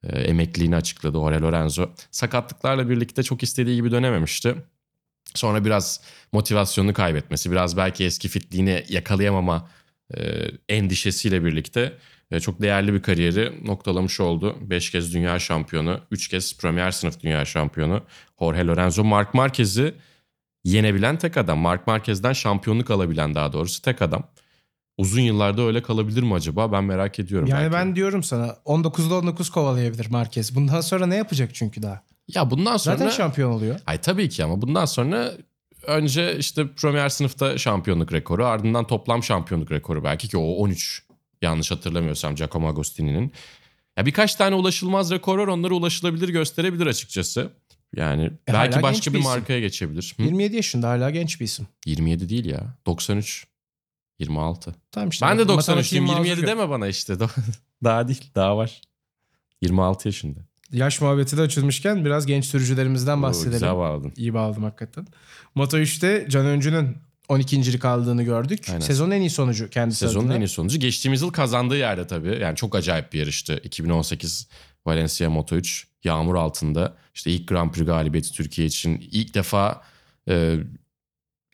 e, 0.09 0.19
emekliliğini 0.19 0.75
açıkladı 0.75 1.17
Jorge 1.17 1.39
Lorenzo. 1.39 1.89
Sakatlıklarla 2.11 2.89
birlikte 2.89 3.23
çok 3.23 3.43
istediği 3.43 3.75
gibi 3.75 3.91
dönememişti. 3.91 4.55
Sonra 5.35 5.65
biraz 5.65 6.01
motivasyonunu 6.31 6.93
kaybetmesi, 6.93 7.51
biraz 7.51 7.77
belki 7.77 8.05
eski 8.05 8.27
fitliğini 8.27 8.83
yakalayamama 8.89 9.69
e, 10.17 10.45
endişesiyle 10.69 11.45
birlikte 11.45 11.97
e, 12.31 12.39
çok 12.39 12.61
değerli 12.61 12.93
bir 12.93 13.01
kariyeri 13.01 13.67
noktalamış 13.67 14.19
oldu. 14.19 14.57
5 14.61 14.91
kez 14.91 15.13
dünya 15.13 15.39
şampiyonu, 15.39 16.01
3 16.11 16.27
kez 16.27 16.57
Premier 16.57 16.91
sınıf 16.91 17.19
dünya 17.19 17.45
şampiyonu 17.45 18.03
Jorge 18.39 18.65
Lorenzo. 18.65 19.03
Mark 19.03 19.33
Marquez'i 19.33 19.93
yenebilen 20.63 21.17
tek 21.17 21.37
adam. 21.37 21.59
Mark 21.59 21.87
Marquez'den 21.87 22.33
şampiyonluk 22.33 22.91
alabilen 22.91 23.35
daha 23.35 23.53
doğrusu 23.53 23.81
tek 23.81 24.01
adam. 24.01 24.27
Uzun 24.97 25.21
yıllarda 25.21 25.61
öyle 25.61 25.81
kalabilir 25.81 26.23
mi 26.23 26.33
acaba? 26.33 26.71
Ben 26.71 26.83
merak 26.83 27.19
ediyorum. 27.19 27.47
Yani 27.47 27.61
belki. 27.61 27.73
ben 27.73 27.95
diyorum 27.95 28.23
sana 28.23 28.45
19'da 28.65 29.15
19 29.15 29.49
kovalayabilir 29.49 30.09
Marquez. 30.09 30.55
Bundan 30.55 30.81
sonra 30.81 31.05
ne 31.05 31.15
yapacak 31.15 31.55
çünkü 31.55 31.81
daha? 31.83 32.01
Ya 32.27 32.51
bundan 32.51 32.77
sonra... 32.77 32.97
Zaten 32.97 33.11
şampiyon 33.11 33.51
oluyor. 33.51 33.79
Ay 33.85 34.01
tabii 34.01 34.29
ki 34.29 34.43
ama 34.43 34.61
bundan 34.61 34.85
sonra 34.85 35.31
önce 35.87 36.37
işte 36.37 36.67
Premier 36.67 37.09
sınıfta 37.09 37.57
şampiyonluk 37.57 38.13
rekoru 38.13 38.45
ardından 38.45 38.87
toplam 38.87 39.23
şampiyonluk 39.23 39.71
rekoru 39.71 40.03
belki 40.03 40.27
ki 40.27 40.37
o 40.37 40.43
13 40.43 41.03
yanlış 41.41 41.71
hatırlamıyorsam 41.71 42.35
Giacomo 42.35 42.67
Agostini'nin. 42.67 43.31
Ya 43.97 44.05
birkaç 44.05 44.35
tane 44.35 44.55
ulaşılmaz 44.55 45.11
rekor 45.11 45.37
var 45.37 45.47
onları 45.47 45.75
ulaşılabilir 45.75 46.29
gösterebilir 46.29 46.87
açıkçası. 46.87 47.51
Yani 47.95 48.23
E, 48.49 48.53
belki 48.53 48.81
başka 48.81 49.13
bir 49.13 49.19
bir 49.19 49.23
markaya 49.23 49.59
geçebilir. 49.59 50.15
Hı? 50.17 50.23
27 50.23 50.55
yaşında 50.55 50.89
hala 50.89 51.09
genç 51.09 51.39
bir 51.39 51.45
isim. 51.45 51.67
27 51.85 52.29
değil 52.29 52.45
ya 52.45 52.75
93 52.85 53.47
26. 54.19 54.75
Tamam 54.91 55.09
işte. 55.09 55.25
Ben 55.25 55.39
de 55.39 55.43
matematiğin 55.43 56.03
93'lüyüm 56.03 56.07
mazur 56.07 56.25
27 56.25 56.39
yok. 56.41 56.49
deme 56.49 56.69
bana 56.69 56.87
işte 56.87 57.15
daha 57.83 58.07
değil 58.07 58.31
daha 58.35 58.57
var. 58.57 58.81
26 59.61 60.07
yaşında. 60.07 60.39
Yaş 60.71 61.01
muhabbeti 61.01 61.37
de 61.37 61.41
açılmışken 61.41 62.05
biraz 62.05 62.25
genç 62.25 62.45
sürücülerimizden 62.45 63.17
Oo, 63.17 63.21
bahsedelim. 63.21 63.51
Güzel 63.53 63.75
bağladın. 63.75 64.13
İyi 64.17 64.33
bağladım 64.33 64.63
hakikaten. 64.63 65.07
Moto 65.55 65.77
3'te 65.77 66.25
Can 66.29 66.45
Öncü'nün 66.45 66.97
12. 67.29 67.87
aldığını 67.87 68.23
gördük. 68.23 68.65
Aynen. 68.69 68.79
Sezonun 68.79 69.11
en 69.11 69.21
iyi 69.21 69.29
sonucu 69.29 69.69
kendisi 69.69 69.99
Sezonun 69.99 70.25
adına. 70.25 70.35
en 70.37 70.41
iyi 70.41 70.47
sonucu. 70.47 70.79
Geçtiğimiz 70.79 71.21
yıl 71.21 71.29
kazandığı 71.31 71.77
yerde 71.77 72.07
tabii. 72.07 72.37
Yani 72.41 72.55
çok 72.55 72.75
acayip 72.75 73.13
bir 73.13 73.19
yarıştı. 73.19 73.61
2018 73.63 74.47
Valencia 74.85 75.29
Moto 75.29 75.55
3. 75.55 75.87
Yağmur 76.03 76.35
altında. 76.35 76.93
İşte 77.15 77.31
ilk 77.31 77.47
Grand 77.47 77.71
Prix 77.71 77.85
galibiyeti 77.85 78.31
Türkiye 78.33 78.67
için. 78.67 79.07
ilk 79.11 79.33
defa 79.33 79.81
e, 80.29 80.57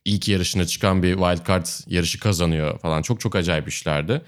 ilk 0.06 0.28
yarışına 0.28 0.66
çıkan 0.66 1.04
bir 1.04 1.14
wildcard 1.14 1.66
yarışı 1.88 2.20
kazanıyor 2.20 2.80
falan. 2.80 3.02
Çok 3.02 3.20
çok 3.20 3.36
acayip 3.36 3.68
işlerdi. 3.68 4.22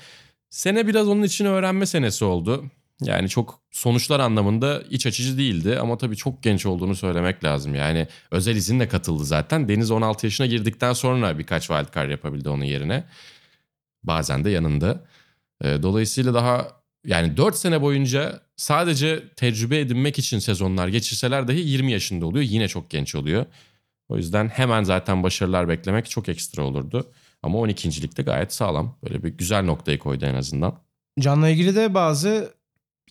Sene 0.50 0.88
biraz 0.88 1.08
onun 1.08 1.24
için 1.24 1.46
öğrenme 1.46 1.86
senesi 1.86 2.26
oldu. 2.26 2.66
Yani 3.02 3.30
çok 3.30 3.60
sonuçlar 3.72 4.20
anlamında 4.20 4.84
iç 4.90 5.08
açıcı 5.08 5.38
değildi 5.38 5.80
ama 5.80 5.98
tabii 5.98 6.16
çok 6.16 6.44
genç 6.44 6.66
olduğunu 6.66 6.96
söylemek 6.96 7.44
lazım. 7.44 7.76
Yani 7.76 8.08
özel 8.32 8.56
izinle 8.56 8.88
katıldı 8.88 9.26
zaten. 9.26 9.70
Deniz 9.70 9.92
16 9.92 10.26
yaşına 10.26 10.48
girdikten 10.48 10.94
sonra 10.94 11.40
birkaç 11.40 11.68
wildcard 11.68 12.10
yapabildi 12.10 12.50
onun 12.50 12.64
yerine. 12.64 13.04
Bazen 14.04 14.44
de 14.44 14.50
yanında. 14.50 15.06
E, 15.64 15.84
Dolayısıyla 15.84 16.34
daha 16.34 16.68
yani 17.06 17.38
4 17.38 17.56
sene 17.56 17.82
boyunca 17.82 18.42
sadece 18.56 19.24
tecrübe 19.36 19.80
edinmek 19.80 20.20
için 20.20 20.40
sezonlar 20.40 20.88
geçirseler 20.88 21.48
dahi 21.48 21.60
20 21.60 21.92
yaşında 21.92 22.26
oluyor. 22.26 22.46
Yine 22.46 22.68
çok 22.68 22.90
genç 22.90 23.16
oluyor. 23.16 23.46
O 24.10 24.18
yüzden 24.18 24.48
hemen 24.48 24.84
zaten 24.84 25.24
başarılar 25.24 25.70
beklemek 25.70 26.10
çok 26.10 26.30
ekstra 26.30 26.64
olurdu. 26.64 27.12
Ama 27.44 27.58
12. 27.58 28.02
ligde 28.02 28.22
gayet 28.22 28.54
sağlam. 28.54 28.98
Böyle 29.04 29.24
bir 29.24 29.30
güzel 29.30 29.64
noktayı 29.64 30.00
koydu 30.00 30.26
en 30.26 30.36
azından. 30.36 30.80
Can'la 31.20 31.50
ilgili 31.50 31.76
de 31.76 31.94
bazı 31.94 32.54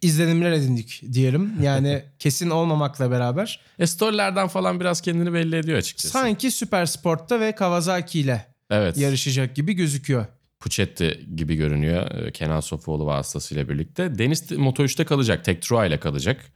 izlenimler 0.02 0.52
edindik 0.52 1.02
diyelim. 1.12 1.52
Yani 1.62 2.05
kesin 2.18 2.50
olmamakla 2.50 3.11
beraber. 3.11 3.61
E 3.78 3.87
storylerden 3.87 4.48
falan 4.48 4.81
biraz 4.81 5.00
kendini 5.00 5.33
belli 5.33 5.57
ediyor 5.57 5.78
açıkçası. 5.78 6.12
Sanki 6.12 6.50
Süper 6.50 6.87
Sport'ta 6.87 7.40
ve 7.40 7.55
Kawasaki 7.55 8.20
ile 8.20 8.46
evet. 8.70 8.96
yarışacak 8.96 9.57
gibi 9.57 9.72
gözüküyor. 9.72 10.26
Puchetti 10.61 11.26
gibi 11.37 11.57
görünüyor 11.57 12.11
e, 12.11 12.33
Kenan 12.33 12.61
Sofuoğlu 12.61 13.07
vasıtasıyla 13.07 13.68
birlikte. 13.68 14.18
Deniz 14.18 14.50
Moto3'te 14.50 15.05
kalacak. 15.05 15.44
Tektura 15.44 15.87
ile 15.87 16.00
kalacak. 16.00 16.52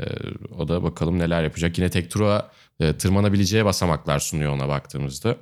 E, 0.00 0.04
o 0.58 0.68
da 0.68 0.82
bakalım 0.82 1.18
neler 1.18 1.42
yapacak. 1.42 1.78
Yine 1.78 1.90
Tektura 1.90 2.50
e, 2.80 2.92
tırmanabileceği 2.92 3.64
basamaklar 3.64 4.18
sunuyor 4.18 4.52
ona 4.52 4.68
baktığımızda. 4.68 5.36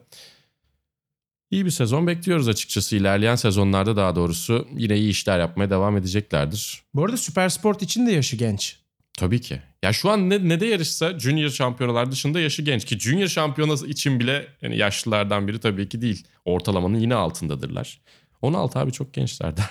İyi 1.51 1.64
bir 1.64 1.71
sezon 1.71 2.07
bekliyoruz 2.07 2.49
açıkçası. 2.49 2.97
İlerleyen 2.97 3.35
sezonlarda 3.35 3.97
daha 3.97 4.16
doğrusu 4.16 4.69
yine 4.77 4.97
iyi 4.97 5.11
işler 5.11 5.38
yapmaya 5.38 5.71
devam 5.71 5.97
edeceklerdir. 5.97 6.83
Bu 6.95 7.05
arada 7.05 7.16
Süper 7.16 7.49
Sport 7.49 7.83
için 7.83 8.07
de 8.07 8.12
yaşı 8.12 8.37
genç. 8.37 8.77
Tabii 9.19 9.40
ki. 9.40 9.62
Ya 9.83 9.92
şu 9.92 10.11
an 10.11 10.31
ne, 10.31 10.49
ne 10.49 10.61
de 10.61 10.66
yarışsa 10.66 11.19
Junior 11.19 11.51
şampiyonalar 11.51 12.12
dışında 12.12 12.40
yaşı 12.40 12.62
genç 12.62 12.85
ki 12.85 12.99
Junior 12.99 13.29
şampiyonası 13.29 13.87
için 13.87 14.21
bile 14.21 14.47
yani 14.62 14.77
yaşlılardan 14.77 15.49
biri 15.49 15.61
tabii 15.61 15.88
ki 15.88 16.03
değil. 16.03 16.27
Ortalamanın 16.45 16.99
yine 16.99 17.14
altındadırlar. 17.14 18.01
16 18.42 18.79
abi 18.79 18.92
çok 18.92 19.14
gençlerden. 19.14 19.64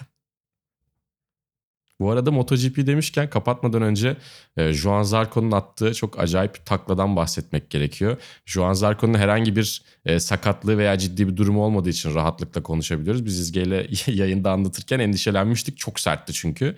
Bu 1.99 2.11
arada 2.11 2.31
MotoGP 2.31 2.87
demişken 2.87 3.29
kapatmadan 3.29 3.81
önce 3.81 4.17
e, 4.57 4.73
Juan 4.73 5.03
Zarco'nun 5.03 5.51
attığı 5.51 5.93
çok 5.93 6.19
acayip 6.19 6.55
bir 6.55 6.59
takladan 6.59 7.15
bahsetmek 7.15 7.69
gerekiyor. 7.69 8.17
Juan 8.45 8.73
Zarco'nun 8.73 9.17
herhangi 9.17 9.55
bir 9.55 9.81
e, 10.05 10.19
sakatlığı 10.19 10.77
veya 10.77 10.97
ciddi 10.97 11.27
bir 11.27 11.37
durumu 11.37 11.63
olmadığı 11.63 11.89
için 11.89 12.15
rahatlıkla 12.15 12.63
konuşabiliyoruz. 12.63 13.25
Biz 13.25 13.39
İzge'yle 13.39 13.87
yayında 14.07 14.51
anlatırken 14.51 14.99
endişelenmiştik. 14.99 15.77
Çok 15.77 15.99
sertti 15.99 16.33
çünkü. 16.33 16.75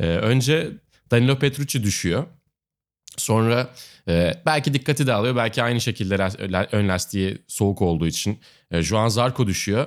E, 0.00 0.06
önce 0.06 0.70
Danilo 1.10 1.38
Petrucci 1.38 1.82
düşüyor. 1.82 2.26
Sonra 3.16 3.70
e, 4.08 4.42
belki 4.46 4.74
dikkati 4.74 5.06
de 5.06 5.12
alıyor. 5.12 5.36
Belki 5.36 5.62
aynı 5.62 5.80
şekilde 5.80 6.16
ön 6.72 6.88
lastiği 6.88 7.38
soğuk 7.46 7.82
olduğu 7.82 8.06
için 8.06 8.38
e, 8.70 8.82
Juan 8.82 9.08
Zarco 9.08 9.46
düşüyor. 9.46 9.86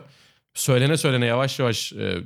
Söylene 0.53 0.97
söylene 0.97 1.25
yavaş 1.25 1.59
yavaş 1.59 1.93
e, 1.93 2.17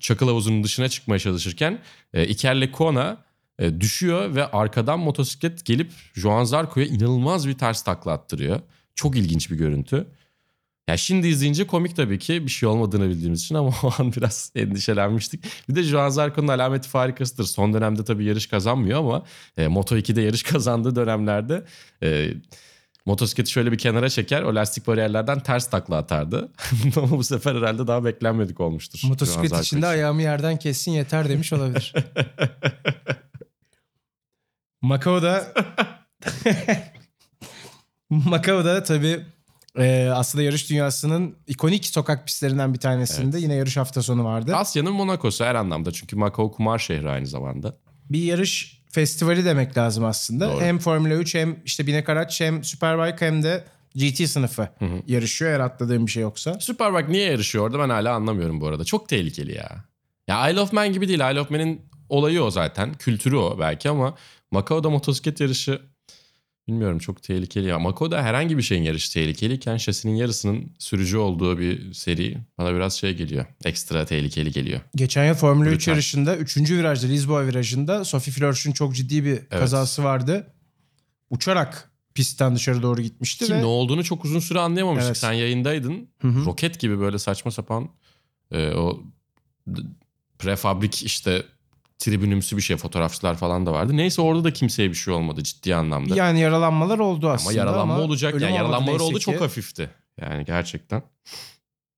çakıl 0.00 0.28
havuzunun 0.28 0.64
dışına 0.64 0.88
çıkmaya 0.88 1.18
çalışırken 1.18 1.78
e, 2.14 2.26
Iker 2.26 2.60
Lecona 2.60 3.16
e, 3.58 3.80
düşüyor 3.80 4.34
ve 4.34 4.46
arkadan 4.46 5.00
motosiklet 5.00 5.64
gelip 5.64 5.92
Juan 6.14 6.44
Zarco'ya 6.44 6.86
inanılmaz 6.86 7.48
bir 7.48 7.58
ters 7.58 7.82
takla 7.82 8.12
attırıyor. 8.12 8.60
Çok 8.94 9.16
ilginç 9.16 9.50
bir 9.50 9.56
görüntü. 9.56 10.06
Ya 10.88 10.96
şimdi 10.96 11.28
izleyince 11.28 11.66
komik 11.66 11.96
tabii 11.96 12.18
ki 12.18 12.46
bir 12.46 12.50
şey 12.50 12.68
olmadığını 12.68 13.08
bildiğimiz 13.08 13.40
için 13.42 13.54
ama 13.54 13.68
o 13.82 13.92
an 13.98 14.12
biraz 14.12 14.52
endişelenmiştik. 14.54 15.44
Bir 15.68 15.74
de 15.74 15.82
Juan 15.82 16.08
Zarco'nun 16.08 16.48
alameti 16.48 16.88
farikasıdır. 16.88 17.44
Son 17.44 17.74
dönemde 17.74 18.04
tabii 18.04 18.24
yarış 18.24 18.46
kazanmıyor 18.46 18.98
ama 18.98 19.24
e, 19.56 19.64
Moto2'de 19.64 20.22
yarış 20.22 20.42
kazandığı 20.52 20.96
dönemlerde 20.96 21.64
e, 22.02 22.30
motosikleti 23.06 23.50
şöyle 23.50 23.72
bir 23.72 23.78
kenara 23.78 24.08
çeker 24.08 24.42
o 24.42 24.54
lastik 24.54 24.86
bariyerlerden 24.86 25.40
ters 25.40 25.70
takla 25.70 25.96
atardı. 25.96 26.52
ama 26.96 27.10
bu 27.10 27.24
sefer 27.24 27.54
herhalde 27.54 27.86
daha 27.86 28.04
beklenmedik 28.04 28.60
olmuştur. 28.60 29.00
Motosiklet 29.08 29.44
içinde 29.44 29.62
için. 29.62 29.82
ayağımı 29.82 30.22
yerden 30.22 30.56
kessin 30.56 30.92
yeter 30.92 31.28
demiş 31.28 31.52
olabilir. 31.52 31.94
Macao'da 34.82 35.52
Macao'da 38.10 38.82
tabii 38.82 39.24
ee, 39.78 40.10
aslında 40.14 40.44
yarış 40.44 40.70
dünyasının 40.70 41.36
ikonik 41.46 41.86
sokak 41.86 42.26
pistlerinden 42.26 42.74
bir 42.74 42.78
tanesinde 42.78 43.30
evet. 43.36 43.42
yine 43.42 43.54
yarış 43.54 43.76
hafta 43.76 44.02
sonu 44.02 44.24
vardı. 44.24 44.56
Asya'nın 44.56 44.92
Monaco'su 44.92 45.44
her 45.44 45.54
anlamda 45.54 45.92
çünkü 45.92 46.16
Macao 46.16 46.52
kumar 46.52 46.78
şehri 46.78 47.10
aynı 47.10 47.26
zamanda. 47.26 47.76
Bir 48.10 48.22
yarış 48.22 48.79
festivali 48.90 49.44
demek 49.44 49.78
lazım 49.78 50.04
aslında. 50.04 50.52
Doğru. 50.52 50.60
Hem 50.60 50.78
Formula 50.78 51.14
3 51.14 51.34
hem 51.34 51.56
işte 51.64 51.86
binek 51.86 52.08
araç 52.08 52.40
hem 52.40 52.64
Superbike 52.64 53.26
hem 53.26 53.42
de 53.42 53.64
GT 53.94 54.28
sınıfı 54.28 54.62
hı 54.62 54.84
hı. 54.84 55.02
yarışıyor 55.06 55.50
eğer 55.50 55.60
atladığım 55.60 56.06
bir 56.06 56.10
şey 56.10 56.22
yoksa. 56.22 56.60
Superbike 56.60 57.12
niye 57.12 57.30
yarışıyor 57.30 57.64
orada 57.64 57.78
ben 57.78 57.88
hala 57.88 58.14
anlamıyorum 58.14 58.60
bu 58.60 58.66
arada. 58.66 58.84
Çok 58.84 59.08
tehlikeli 59.08 59.56
ya. 59.56 59.84
Ya 60.28 60.50
Isle 60.50 60.60
of 60.60 60.72
Man 60.72 60.92
gibi 60.92 61.08
değil. 61.08 61.30
Isle 61.30 61.40
of 61.40 61.50
Man'in 61.50 61.82
olayı 62.08 62.42
o 62.42 62.50
zaten. 62.50 62.94
Kültürü 62.94 63.36
o 63.36 63.58
belki 63.58 63.90
ama 63.90 64.14
Macao'da 64.50 64.90
motosiklet 64.90 65.40
yarışı 65.40 65.80
Bilmiyorum 66.68 66.98
çok 66.98 67.22
tehlikeli. 67.22 67.74
Ama 67.74 67.88
Mako'da 67.88 68.22
herhangi 68.22 68.58
bir 68.58 68.62
şeyin 68.62 68.82
yarışı 68.82 69.12
tehlikeliyken 69.12 69.76
şasinin 69.76 70.14
yarısının 70.14 70.72
sürücü 70.78 71.16
olduğu 71.16 71.58
bir 71.58 71.94
seri 71.94 72.38
bana 72.58 72.74
biraz 72.74 72.94
şey 72.94 73.14
geliyor. 73.14 73.46
Ekstra 73.64 74.04
tehlikeli 74.04 74.52
geliyor. 74.52 74.80
Geçen 74.94 75.26
yıl 75.26 75.34
Formula 75.34 75.64
Lütfen. 75.64 75.76
3 75.76 75.88
yarışında 75.88 76.36
3. 76.36 76.56
virajda 76.56 77.06
Lisboa 77.06 77.46
virajında 77.46 78.04
Sophie 78.04 78.32
Flörsch'ün 78.32 78.72
çok 78.72 78.94
ciddi 78.94 79.24
bir 79.24 79.30
evet. 79.30 79.50
kazası 79.50 80.04
vardı. 80.04 80.54
Uçarak 81.30 81.90
pistten 82.14 82.56
dışarı 82.56 82.82
doğru 82.82 83.02
gitmişti. 83.02 83.46
Ki 83.46 83.52
ve... 83.52 83.60
ne 83.60 83.64
olduğunu 83.64 84.04
çok 84.04 84.24
uzun 84.24 84.40
süre 84.40 84.60
anlayamamıştık. 84.60 85.08
Evet. 85.08 85.16
Sen 85.16 85.32
yayındaydın. 85.32 86.08
Hı 86.22 86.28
hı. 86.28 86.44
Roket 86.44 86.80
gibi 86.80 87.00
böyle 87.00 87.18
saçma 87.18 87.50
sapan 87.50 87.88
e, 88.52 88.70
o 88.70 89.02
prefabrik 90.38 91.02
işte 91.02 91.42
tribünümsü 92.00 92.56
bir 92.56 92.62
şey 92.62 92.76
fotoğrafçılar 92.76 93.36
falan 93.36 93.66
da 93.66 93.72
vardı. 93.72 93.96
Neyse 93.96 94.22
orada 94.22 94.44
da 94.44 94.52
kimseye 94.52 94.90
bir 94.90 94.94
şey 94.94 95.14
olmadı 95.14 95.42
ciddi 95.42 95.74
anlamda. 95.74 96.14
Yani 96.14 96.40
yaralanmalar 96.40 96.98
oldu 96.98 97.30
aslında 97.30 97.50
ama 97.50 97.58
yaralanma 97.58 97.94
ama 97.94 98.02
olacak 98.02 98.40
yani 98.40 98.56
yaralanmalar 98.56 99.00
oldu 99.00 99.14
ki. 99.14 99.20
çok 99.20 99.40
hafifti. 99.40 99.90
Yani 100.20 100.44
gerçekten. 100.44 101.02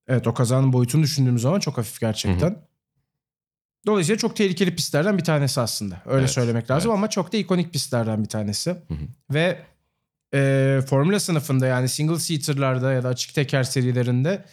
Evet 0.08 0.26
o 0.26 0.34
kazanın 0.34 0.72
boyutunu 0.72 1.02
düşündüğümüz 1.02 1.42
zaman 1.42 1.60
çok 1.60 1.78
hafif 1.78 2.00
gerçekten. 2.00 2.50
Hı-hı. 2.50 2.68
Dolayısıyla 3.86 4.18
çok 4.18 4.36
tehlikeli 4.36 4.76
pistlerden 4.76 5.18
bir 5.18 5.24
tanesi 5.24 5.60
aslında. 5.60 6.02
Öyle 6.06 6.20
evet, 6.20 6.30
söylemek 6.30 6.70
lazım 6.70 6.90
evet. 6.90 6.98
ama 6.98 7.10
çok 7.10 7.32
da 7.32 7.36
ikonik 7.36 7.72
pistlerden 7.72 8.24
bir 8.24 8.28
tanesi. 8.28 8.70
Hı-hı. 8.70 9.08
Ve 9.30 9.62
e, 10.34 10.80
Formula 10.88 11.20
sınıfında 11.20 11.66
yani 11.66 11.88
single 11.88 12.18
seater'larda 12.18 12.92
ya 12.92 13.02
da 13.02 13.08
açık 13.08 13.34
teker 13.34 13.62
serilerinde 13.62 14.44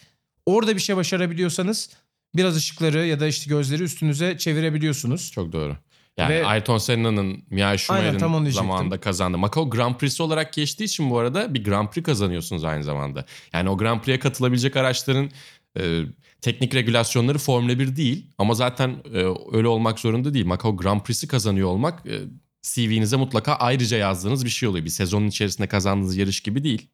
orada 0.45 0.75
bir 0.75 0.81
şey 0.81 0.95
başarabiliyorsanız 0.95 1.89
biraz 2.35 2.55
ışıkları 2.55 3.05
ya 3.05 3.19
da 3.19 3.27
işte 3.27 3.49
gözleri 3.49 3.83
üstünüze 3.83 4.37
çevirebiliyorsunuz. 4.37 5.31
Çok 5.31 5.51
doğru. 5.51 5.77
Yani 6.17 6.33
Ve, 6.33 6.45
Ayrton 6.45 6.77
Senna'nın 6.77 7.43
Mia 7.49 7.77
Schumacher'ın 7.77 8.49
zamanında 8.49 8.99
kazandı. 8.99 9.37
Macau 9.37 9.69
Grand 9.69 9.95
Prix'si 9.95 10.23
olarak 10.23 10.53
geçtiği 10.53 10.83
için 10.83 11.09
bu 11.09 11.19
arada 11.19 11.53
bir 11.53 11.63
Grand 11.63 11.87
Prix 11.87 12.05
kazanıyorsunuz 12.05 12.63
aynı 12.63 12.83
zamanda. 12.83 13.25
Yani 13.53 13.69
o 13.69 13.77
Grand 13.77 14.01
Prix'e 14.01 14.19
katılabilecek 14.19 14.75
araçların 14.75 15.31
e, 15.79 16.01
teknik 16.41 16.75
regülasyonları 16.75 17.37
Formula 17.37 17.79
1 17.79 17.95
değil. 17.95 18.25
Ama 18.37 18.53
zaten 18.53 18.89
e, 18.89 19.17
öyle 19.51 19.67
olmak 19.67 19.99
zorunda 19.99 20.33
değil. 20.33 20.45
Macau 20.45 20.77
Grand 20.77 21.01
Prix'si 21.01 21.27
kazanıyor 21.27 21.67
olmak 21.67 22.05
e, 22.05 22.19
CV'nize 22.61 23.15
mutlaka 23.15 23.53
ayrıca 23.53 23.97
yazdığınız 23.97 24.45
bir 24.45 24.49
şey 24.49 24.69
oluyor. 24.69 24.85
Bir 24.85 24.89
sezonun 24.89 25.27
içerisinde 25.27 25.67
kazandığınız 25.67 26.17
yarış 26.17 26.41
gibi 26.41 26.63
değil. 26.63 26.87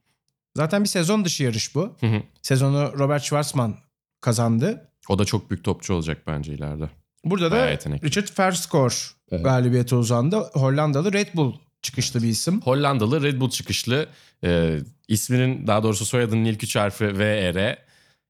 Zaten 0.55 0.83
bir 0.83 0.89
sezon 0.89 1.25
dışı 1.25 1.43
yarış 1.43 1.75
bu. 1.75 1.95
Sezonu 2.41 2.93
Robert 2.99 3.23
Schwarzman 3.23 3.77
kazandı. 4.21 4.91
O 5.09 5.19
da 5.19 5.25
çok 5.25 5.49
büyük 5.49 5.63
topçu 5.63 5.93
olacak 5.93 6.21
bence 6.27 6.53
ileride. 6.53 6.89
Burada 7.25 7.51
da 7.51 7.71
Richard 8.03 8.39
Verskor 8.39 9.15
evet. 9.31 9.43
galibiyete 9.43 9.95
uzandı. 9.95 10.49
Hollandalı 10.53 11.13
Red 11.13 11.27
Bull 11.35 11.53
çıkışlı 11.81 12.23
bir 12.23 12.27
isim. 12.27 12.61
Hollandalı 12.61 13.23
Red 13.23 13.39
Bull 13.39 13.49
çıkışlı. 13.49 14.07
E, 14.43 14.79
isminin 15.07 15.67
daha 15.67 15.83
doğrusu 15.83 16.05
soyadının 16.05 16.45
ilk 16.45 16.63
üç 16.63 16.75
harfi 16.75 17.05
VR. 17.05 17.77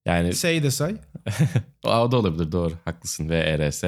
Yani 0.05 0.33
Say 0.33 0.63
de 0.63 0.71
say. 0.71 0.95
o 1.83 2.11
da 2.11 2.17
olabilir 2.17 2.51
doğru. 2.51 2.73
Haklısın 2.85 3.29
VRS. 3.29 3.83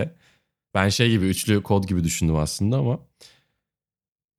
Ben 0.73 0.89
şey 0.89 1.10
gibi 1.10 1.26
üçlü 1.26 1.63
kod 1.63 1.84
gibi 1.84 2.04
düşündüm 2.04 2.36
aslında 2.36 2.78
ama 2.78 3.00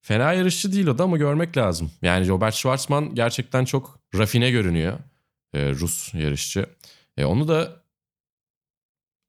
fena 0.01 0.33
yarışçı 0.33 0.73
değil 0.73 0.87
o 0.87 0.99
da 0.99 1.05
ama 1.05 1.17
görmek 1.17 1.57
lazım. 1.57 1.91
Yani 2.03 2.29
Robert 2.29 2.55
Schwarzman 2.55 3.15
gerçekten 3.15 3.65
çok 3.65 3.99
rafine 4.15 4.51
görünüyor. 4.51 4.99
Ee, 5.55 5.71
Rus 5.71 6.15
yarışçı. 6.15 6.67
E, 7.17 7.25
onu 7.25 7.49
da 7.49 7.83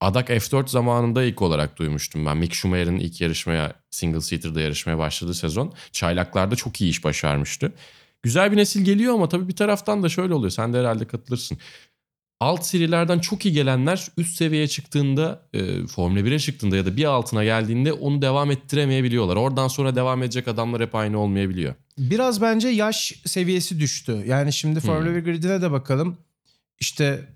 Adak 0.02 0.30
F4 0.30 0.70
zamanında 0.70 1.24
ilk 1.24 1.42
olarak 1.42 1.78
duymuştum 1.78 2.26
ben. 2.26 2.38
Mick 2.38 2.54
Schumacher'in 2.54 2.98
ilk 2.98 3.22
yarışmaya, 3.22 3.74
single 3.90 4.22
seater'da 4.22 4.62
yarışmaya 4.62 4.98
başladığı 4.98 5.34
sezon. 5.34 5.74
Çaylaklarda 5.92 6.56
çok 6.56 6.82
iyi 6.82 6.90
iş 6.90 7.04
başarmıştı. 7.04 7.74
Güzel 8.24 8.52
bir 8.52 8.58
nesil 8.58 8.86
geliyor 8.86 9.14
ama 9.14 9.30
tabii 9.30 9.48
bir 9.48 9.56
taraftan 9.56 10.04
da 10.04 10.10
şöyle 10.10 10.34
oluyor. 10.34 10.52
Sen 10.52 10.74
de 10.74 10.80
herhalde 10.80 11.08
katılırsın. 11.08 11.58
Alt 12.40 12.66
serilerden 12.66 13.20
çok 13.20 13.46
iyi 13.46 13.54
gelenler 13.54 14.08
üst 14.18 14.36
seviyeye 14.36 14.68
çıktığında, 14.68 15.42
e, 15.54 15.88
Formula 15.88 16.20
1'e 16.20 16.40
çıktığında 16.40 16.76
ya 16.76 16.86
da 16.86 16.98
bir 16.98 17.06
altına 17.06 17.44
geldiğinde 17.44 17.94
onu 17.94 18.22
devam 18.22 18.52
ettiremeyebiliyorlar. 18.52 19.36
Oradan 19.36 19.68
sonra 19.68 19.96
devam 19.96 20.24
edecek 20.24 20.48
adamlar 20.48 20.82
hep 20.82 20.96
aynı 20.96 21.20
olmayabiliyor. 21.20 21.76
Biraz 21.98 22.42
bence 22.42 22.68
yaş 22.68 23.14
seviyesi 23.26 23.80
düştü. 23.80 24.24
Yani 24.28 24.54
şimdi 24.54 24.80
Formula 24.80 25.10
hmm. 25.10 25.16
1 25.16 25.24
gridine 25.24 25.62
de 25.62 25.72
bakalım. 25.72 26.18
İşte 26.80 27.30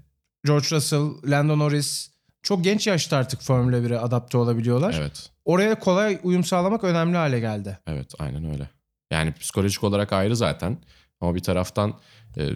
George 0.46 0.68
Russell, 0.72 1.32
Lando 1.32 1.60
Norris, 1.60 2.13
çok 2.44 2.64
genç 2.64 2.88
yaşta 2.88 3.18
artık 3.18 3.42
Formula 3.42 3.78
1'e 3.78 3.98
adapte 3.98 4.38
olabiliyorlar. 4.38 4.96
Evet. 5.00 5.30
Oraya 5.46 5.80
kolay 5.80 6.20
uyum 6.24 6.44
sağlamak 6.44 6.84
önemli 6.84 7.18
hale 7.18 7.40
geldi. 7.40 7.80
Evet 7.88 8.14
aynen 8.20 8.52
öyle. 8.52 8.70
Yani 9.12 9.34
psikolojik 9.34 9.84
olarak 9.84 10.14
ayrı 10.14 10.36
zaten. 10.36 10.78
Ama 11.22 11.36
bir 11.36 11.44
taraftan 11.44 12.00
e, 12.38 12.50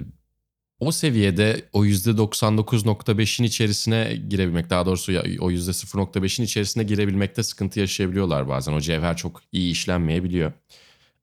o 0.79 0.91
seviyede 0.91 1.61
o 1.73 1.85
%99.5'in 1.85 3.45
içerisine 3.45 4.15
girebilmek 4.29 4.69
daha 4.69 4.85
doğrusu 4.85 5.11
o 5.11 5.51
%0.5'in 5.51 6.45
içerisine 6.45 6.83
girebilmekte 6.83 7.43
sıkıntı 7.43 7.79
yaşayabiliyorlar 7.79 8.49
bazen. 8.49 8.73
O 8.73 8.79
cevher 8.79 9.17
çok 9.17 9.41
iyi 9.51 9.71
işlenmeyebiliyor. 9.71 10.51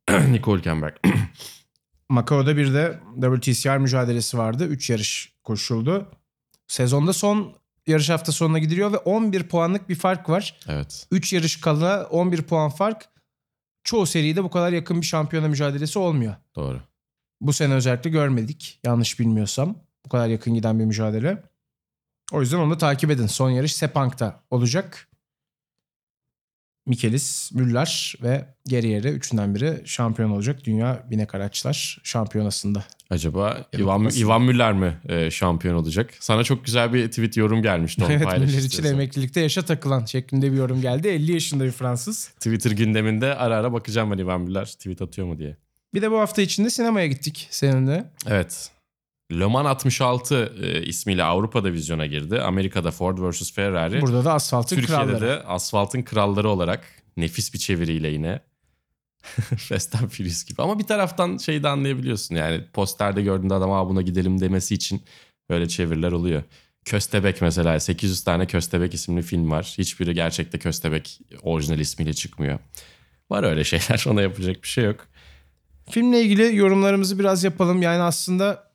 Nicole 0.30 0.58
Hülkenberg. 0.58 0.94
Macao'da 2.08 2.56
bir 2.56 2.74
de 2.74 3.00
WTCR 3.20 3.78
mücadelesi 3.78 4.38
vardı. 4.38 4.66
3 4.66 4.90
yarış 4.90 5.32
koşuldu. 5.42 6.10
Sezonda 6.66 7.12
son 7.12 7.54
yarış 7.86 8.10
hafta 8.10 8.32
sonuna 8.32 8.58
gidiliyor 8.58 8.92
ve 8.92 8.96
11 8.96 9.48
puanlık 9.48 9.88
bir 9.88 9.94
fark 9.94 10.28
var. 10.28 10.60
evet. 10.68 11.06
3 11.10 11.32
yarış 11.32 11.60
kala 11.60 12.04
11 12.06 12.42
puan 12.42 12.70
fark. 12.70 13.08
Çoğu 13.84 14.06
seride 14.06 14.44
bu 14.44 14.50
kadar 14.50 14.72
yakın 14.72 15.00
bir 15.00 15.06
şampiyona 15.06 15.48
mücadelesi 15.48 15.98
olmuyor. 15.98 16.34
Doğru. 16.56 16.80
Bu 17.40 17.52
sene 17.52 17.74
özellikle 17.74 18.10
görmedik. 18.10 18.80
Yanlış 18.84 19.20
bilmiyorsam. 19.20 19.76
Bu 20.04 20.08
kadar 20.08 20.28
yakın 20.28 20.54
giden 20.54 20.78
bir 20.78 20.84
mücadele. 20.84 21.42
O 22.32 22.40
yüzden 22.40 22.58
onu 22.58 22.70
da 22.70 22.78
takip 22.78 23.10
edin. 23.10 23.26
Son 23.26 23.50
yarış 23.50 23.76
Sepang'da 23.76 24.40
olacak. 24.50 25.08
Mikelis, 26.86 27.52
Müller 27.52 28.14
ve 28.22 28.44
Geriyer'e 28.66 29.10
üçünden 29.10 29.54
biri 29.54 29.82
şampiyon 29.84 30.30
olacak. 30.30 30.64
Dünya 30.64 31.06
Binek 31.10 31.34
Araçlar 31.34 31.98
Şampiyonası'nda. 32.02 32.84
Acaba 33.10 33.66
Ivan? 33.78 34.10
Ivan 34.16 34.42
Müller 34.42 34.72
mi 34.72 34.96
e, 35.08 35.30
şampiyon 35.30 35.74
olacak? 35.74 36.14
Sana 36.20 36.44
çok 36.44 36.64
güzel 36.64 36.92
bir 36.92 37.08
tweet 37.08 37.36
yorum 37.36 37.62
gelmişti. 37.62 38.04
Onu 38.04 38.12
evet 38.12 38.38
Müller 38.38 38.58
için 38.58 38.84
emeklilikte 38.84 39.40
yaşa 39.40 39.62
takılan 39.62 40.04
şeklinde 40.04 40.52
bir 40.52 40.56
yorum 40.56 40.80
geldi. 40.80 41.08
50 41.08 41.32
yaşında 41.32 41.64
bir 41.64 41.70
Fransız. 41.70 42.28
Twitter 42.28 42.70
gündeminde 42.70 43.34
ara 43.34 43.56
ara 43.56 43.72
bakacağım 43.72 44.10
ben 44.10 44.18
Ivan 44.18 44.40
Müller 44.40 44.66
tweet 44.66 45.02
atıyor 45.02 45.26
mu 45.26 45.38
diye. 45.38 45.56
Bir 45.94 46.02
de 46.02 46.10
bu 46.10 46.18
hafta 46.18 46.42
içinde 46.42 46.70
sinemaya 46.70 47.06
gittik 47.06 47.48
seninle. 47.50 48.04
Evet. 48.26 48.70
Le 49.32 49.46
Mans 49.46 49.66
66 49.66 50.52
e, 50.62 50.82
ismiyle 50.82 51.24
Avrupa'da 51.24 51.72
vizyona 51.72 52.06
girdi. 52.06 52.40
Amerika'da 52.40 52.90
Ford 52.90 53.18
vs 53.18 53.52
Ferrari. 53.52 54.00
Burada 54.00 54.24
da 54.24 54.32
asfaltın 54.32 54.76
Türkiye'de 54.76 55.02
kralları. 55.02 55.20
de 55.20 55.42
asfaltın 55.42 56.02
kralları 56.02 56.50
olarak 56.50 56.84
nefis 57.16 57.54
bir 57.54 57.58
çeviriyle 57.58 58.08
yine. 58.08 58.40
Fast 59.58 59.94
and 59.94 60.08
Furious 60.08 60.44
gibi. 60.44 60.62
Ama 60.62 60.78
bir 60.78 60.84
taraftan 60.84 61.36
şeyi 61.36 61.62
de 61.62 61.68
anlayabiliyorsun. 61.68 62.34
Yani 62.34 62.64
posterde 62.72 63.22
gördüğünde 63.22 63.54
adam 63.54 63.72
Aa, 63.72 63.88
buna 63.88 64.02
gidelim 64.02 64.40
demesi 64.40 64.74
için 64.74 65.02
böyle 65.50 65.68
çeviriler 65.68 66.12
oluyor. 66.12 66.42
Köstebek 66.84 67.42
mesela 67.42 67.80
800 67.80 68.24
tane 68.24 68.46
Köstebek 68.46 68.94
isimli 68.94 69.22
film 69.22 69.50
var. 69.50 69.74
Hiçbiri 69.78 70.14
gerçekte 70.14 70.58
Köstebek 70.58 71.20
orijinal 71.42 71.78
ismiyle 71.78 72.12
çıkmıyor. 72.12 72.58
Var 73.30 73.44
öyle 73.44 73.64
şeyler 73.64 74.04
ona 74.10 74.22
yapacak 74.22 74.62
bir 74.62 74.68
şey 74.68 74.84
yok. 74.84 75.06
Filmle 75.90 76.22
ilgili 76.22 76.56
yorumlarımızı 76.56 77.18
biraz 77.18 77.44
yapalım. 77.44 77.82
Yani 77.82 78.02
aslında 78.02 78.73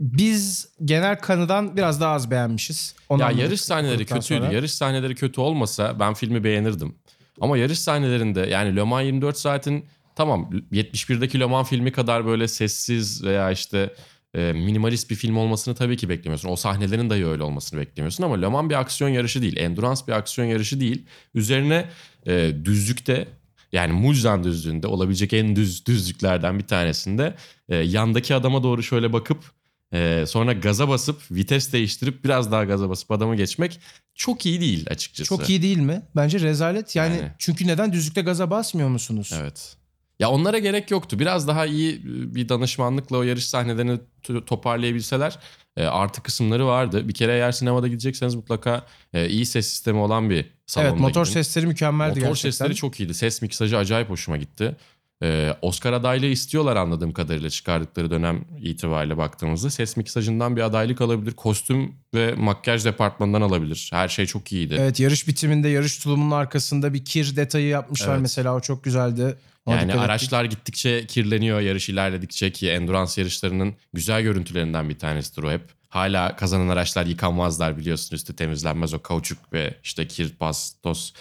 biz 0.00 0.68
genel 0.84 1.18
kanıdan 1.18 1.76
biraz 1.76 2.00
daha 2.00 2.14
az 2.14 2.30
beğenmişiz. 2.30 2.94
Onu 3.08 3.22
ya 3.22 3.30
yarış 3.30 3.60
sahneleri 3.60 4.06
kötüydü. 4.06 4.22
sonra. 4.22 4.52
Yarış 4.52 4.72
sahneleri 4.72 5.14
kötü 5.14 5.40
olmasa 5.40 6.00
ben 6.00 6.14
filmi 6.14 6.44
beğenirdim. 6.44 6.94
Ama 7.40 7.58
yarış 7.58 7.78
sahnelerinde 7.78 8.40
yani 8.40 8.76
Le 8.76 8.82
Mans 8.82 9.04
24 9.04 9.38
saatin 9.38 9.84
tamam 10.16 10.50
71'deki 10.72 11.40
Le 11.40 11.44
Mans 11.44 11.68
filmi 11.68 11.92
kadar 11.92 12.26
böyle 12.26 12.48
sessiz 12.48 13.24
veya 13.24 13.50
işte 13.50 13.94
e, 14.34 14.52
minimalist 14.52 15.10
bir 15.10 15.14
film 15.14 15.36
olmasını 15.36 15.74
tabii 15.74 15.96
ki 15.96 16.08
beklemiyorsun. 16.08 16.48
O 16.48 16.56
sahnelerin 16.56 17.10
de 17.10 17.24
öyle 17.24 17.42
olmasını 17.42 17.80
beklemiyorsun 17.80 18.24
ama 18.24 18.40
Le 18.40 18.46
Mans 18.46 18.68
bir 18.68 18.74
aksiyon 18.74 19.10
yarışı 19.10 19.42
değil. 19.42 19.56
Endurance 19.56 20.00
bir 20.08 20.12
aksiyon 20.12 20.48
yarışı 20.48 20.80
değil. 20.80 21.06
Üzerine 21.34 21.88
e, 22.26 22.52
düzlükte 22.64 23.28
yani 23.72 23.92
Mulzan 23.92 24.44
düzlüğünde 24.44 24.86
olabilecek 24.86 25.32
en 25.32 25.56
düz 25.56 25.86
düzlüklerden 25.86 26.58
bir 26.58 26.66
tanesinde 26.66 27.34
e, 27.68 27.76
yandaki 27.76 28.34
adama 28.34 28.62
doğru 28.62 28.82
şöyle 28.82 29.12
bakıp 29.12 29.44
e, 29.92 30.24
sonra 30.26 30.52
gaza 30.52 30.88
basıp 30.88 31.22
vites 31.30 31.72
değiştirip 31.72 32.24
biraz 32.24 32.52
daha 32.52 32.64
gaza 32.64 32.88
basıp 32.88 33.10
adamı 33.10 33.36
geçmek 33.36 33.80
çok 34.14 34.46
iyi 34.46 34.60
değil 34.60 34.86
açıkçası. 34.90 35.28
Çok 35.28 35.50
iyi 35.50 35.62
değil 35.62 35.78
mi? 35.78 36.02
Bence 36.16 36.40
rezalet. 36.40 36.96
Yani, 36.96 37.16
Yani. 37.16 37.30
çünkü 37.38 37.66
neden 37.66 37.92
düzlükte 37.92 38.20
gaza 38.22 38.50
basmıyor 38.50 38.88
musunuz? 38.88 39.30
Evet. 39.40 39.76
Ya 40.20 40.30
onlara 40.30 40.58
gerek 40.58 40.90
yoktu. 40.90 41.18
Biraz 41.18 41.48
daha 41.48 41.66
iyi 41.66 41.94
e, 41.96 42.34
bir 42.34 42.48
danışmanlıkla 42.48 43.16
o 43.16 43.22
yarış 43.22 43.46
sahnelerini 43.48 44.00
to- 44.24 44.44
toparlayabilseler 44.44 45.38
e, 45.76 45.84
artı 45.84 46.22
kısımları 46.22 46.66
vardı. 46.66 47.08
Bir 47.08 47.14
kere 47.14 47.32
eğer 47.32 47.52
sinemada 47.52 47.88
gidecekseniz 47.88 48.34
mutlaka 48.34 48.86
e, 49.12 49.28
iyi 49.28 49.46
ses 49.46 49.66
sistemi 49.66 49.98
olan 49.98 50.30
bir 50.30 50.46
salonda 50.66 50.90
Evet 50.90 51.00
motor 51.00 51.24
gidin. 51.24 51.32
sesleri 51.34 51.66
mükemmeldi 51.66 52.10
Motor 52.20 52.26
gerçekten. 52.28 52.50
sesleri 52.50 52.74
çok 52.74 53.00
iyiydi. 53.00 53.14
Ses 53.14 53.42
miksajı 53.42 53.78
acayip 53.78 54.10
hoşuma 54.10 54.36
gitti. 54.36 54.76
Ee, 55.22 55.54
Oscar 55.62 55.92
adaylığı 55.92 56.26
istiyorlar 56.26 56.76
anladığım 56.76 57.12
kadarıyla 57.12 57.50
çıkardıkları 57.50 58.10
dönem 58.10 58.44
itibariyle 58.62 59.16
baktığımızda. 59.16 59.70
Ses 59.70 59.96
miksajından 59.96 60.56
bir 60.56 60.62
adaylık 60.62 61.00
alabilir. 61.00 61.32
Kostüm 61.32 61.94
ve 62.14 62.34
makyaj 62.34 62.84
departmanından 62.84 63.40
alabilir. 63.40 63.90
Her 63.92 64.08
şey 64.08 64.26
çok 64.26 64.52
iyiydi. 64.52 64.76
Evet 64.80 65.00
yarış 65.00 65.28
bitiminde 65.28 65.68
yarış 65.68 65.98
tulumunun 65.98 66.30
arkasında 66.30 66.94
bir 66.94 67.04
kir 67.04 67.36
detayı 67.36 67.66
yapmışlar 67.66 68.12
Evet. 68.12 68.22
mesela 68.22 68.54
o 68.54 68.60
çok 68.60 68.84
güzeldi. 68.84 69.36
Ona 69.66 69.74
Yani 69.74 69.82
dikkat 69.84 69.96
ettik. 69.96 70.10
araçlar 70.10 70.44
gittikçe 70.44 71.06
kirleniyor 71.06 71.60
yarış 71.60 71.88
ilerledikçe 71.88 72.52
ki 72.52 72.70
endurance 72.70 73.12
yarışlarının 73.20 73.74
güzel 73.92 74.22
görüntülerinden 74.22 74.88
bir 74.88 74.98
tanesidir 74.98 75.42
o 75.42 75.50
hep. 75.50 75.62
Hala 75.88 76.36
kazanan 76.36 76.68
araçlar 76.68 77.06
yıkanmazlar 77.06 77.78
biliyorsun 77.78 78.16
üstü 78.16 78.36
temizlenmez 78.36 78.94
o 78.94 79.02
kauçuk 79.02 79.52
ve 79.52 79.74
işte 79.84 80.06
kir, 80.06 80.30
pas, 80.30 80.72
toz 80.82 81.12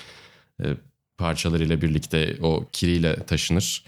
e, 0.64 0.66
parçalarıyla 1.22 1.82
birlikte 1.82 2.38
o 2.42 2.66
kiriyle 2.72 3.16
taşınır. 3.16 3.84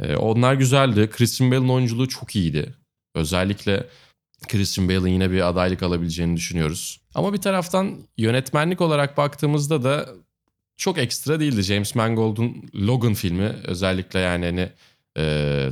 E, 0.00 0.16
onlar 0.16 0.54
güzeldi. 0.54 1.10
Christian 1.10 1.50
Bale'ın 1.50 1.68
oyunculuğu 1.68 2.08
çok 2.08 2.36
iyiydi. 2.36 2.74
Özellikle 3.14 3.86
Christian 4.48 4.88
Bale'ın 4.88 5.08
yine 5.08 5.30
bir 5.30 5.48
adaylık 5.48 5.82
alabileceğini 5.82 6.36
düşünüyoruz. 6.36 7.00
Ama 7.14 7.32
bir 7.32 7.38
taraftan 7.38 7.98
yönetmenlik 8.16 8.80
olarak 8.80 9.16
baktığımızda 9.16 9.84
da 9.84 10.08
çok 10.76 10.98
ekstra 10.98 11.40
değildi. 11.40 11.62
James 11.62 11.94
Mangold'un 11.94 12.70
Logan 12.74 13.14
filmi 13.14 13.52
özellikle 13.64 14.18
yani 14.18 14.44
hani 14.44 14.68
e, 15.18 15.24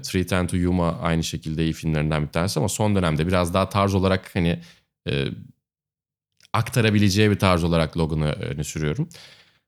Three 0.03 0.27
Ten 0.27 0.46
to 0.46 0.57
Yuma 0.57 0.99
aynı 0.99 1.25
şekilde 1.25 1.64
iyi 1.64 1.73
filmlerinden 1.73 2.23
bir 2.27 2.33
tanesi 2.33 2.59
ama 2.59 2.68
son 2.68 2.96
dönemde 2.96 3.27
biraz 3.27 3.55
daha 3.55 3.68
tarz 3.68 3.94
olarak 3.94 4.37
hani 4.37 4.61
e, 5.09 5.25
aktarabileceği 6.53 7.31
bir 7.31 7.38
tarz 7.38 7.64
olarak 7.64 7.96
Logan'ı 7.96 8.33
öne 8.33 8.64
sürüyorum. 8.64 9.09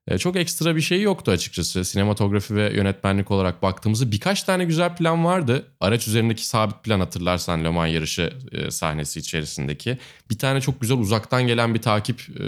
E, 0.08 0.18
çok 0.18 0.36
ekstra 0.36 0.76
bir 0.76 0.80
şey 0.80 1.02
yoktu 1.02 1.30
açıkçası. 1.30 1.84
Sinematografi 1.84 2.56
ve 2.56 2.72
yönetmenlik 2.74 3.30
olarak 3.30 3.62
baktığımızda 3.62 4.12
birkaç 4.12 4.42
tane 4.42 4.64
güzel 4.64 4.96
plan 4.96 5.24
vardı. 5.24 5.66
Araç 5.80 6.08
üzerindeki 6.08 6.46
sabit 6.46 6.84
plan 6.84 7.00
hatırlarsan 7.00 7.64
Le 7.64 7.68
Mans 7.68 7.92
yarışı 7.92 8.32
e, 8.52 8.70
sahnesi 8.70 9.20
içerisindeki. 9.20 9.98
Bir 10.30 10.38
tane 10.38 10.60
çok 10.60 10.80
güzel 10.80 10.98
uzaktan 10.98 11.46
gelen 11.46 11.74
bir 11.74 11.82
takip 11.82 12.20
e, 12.20 12.44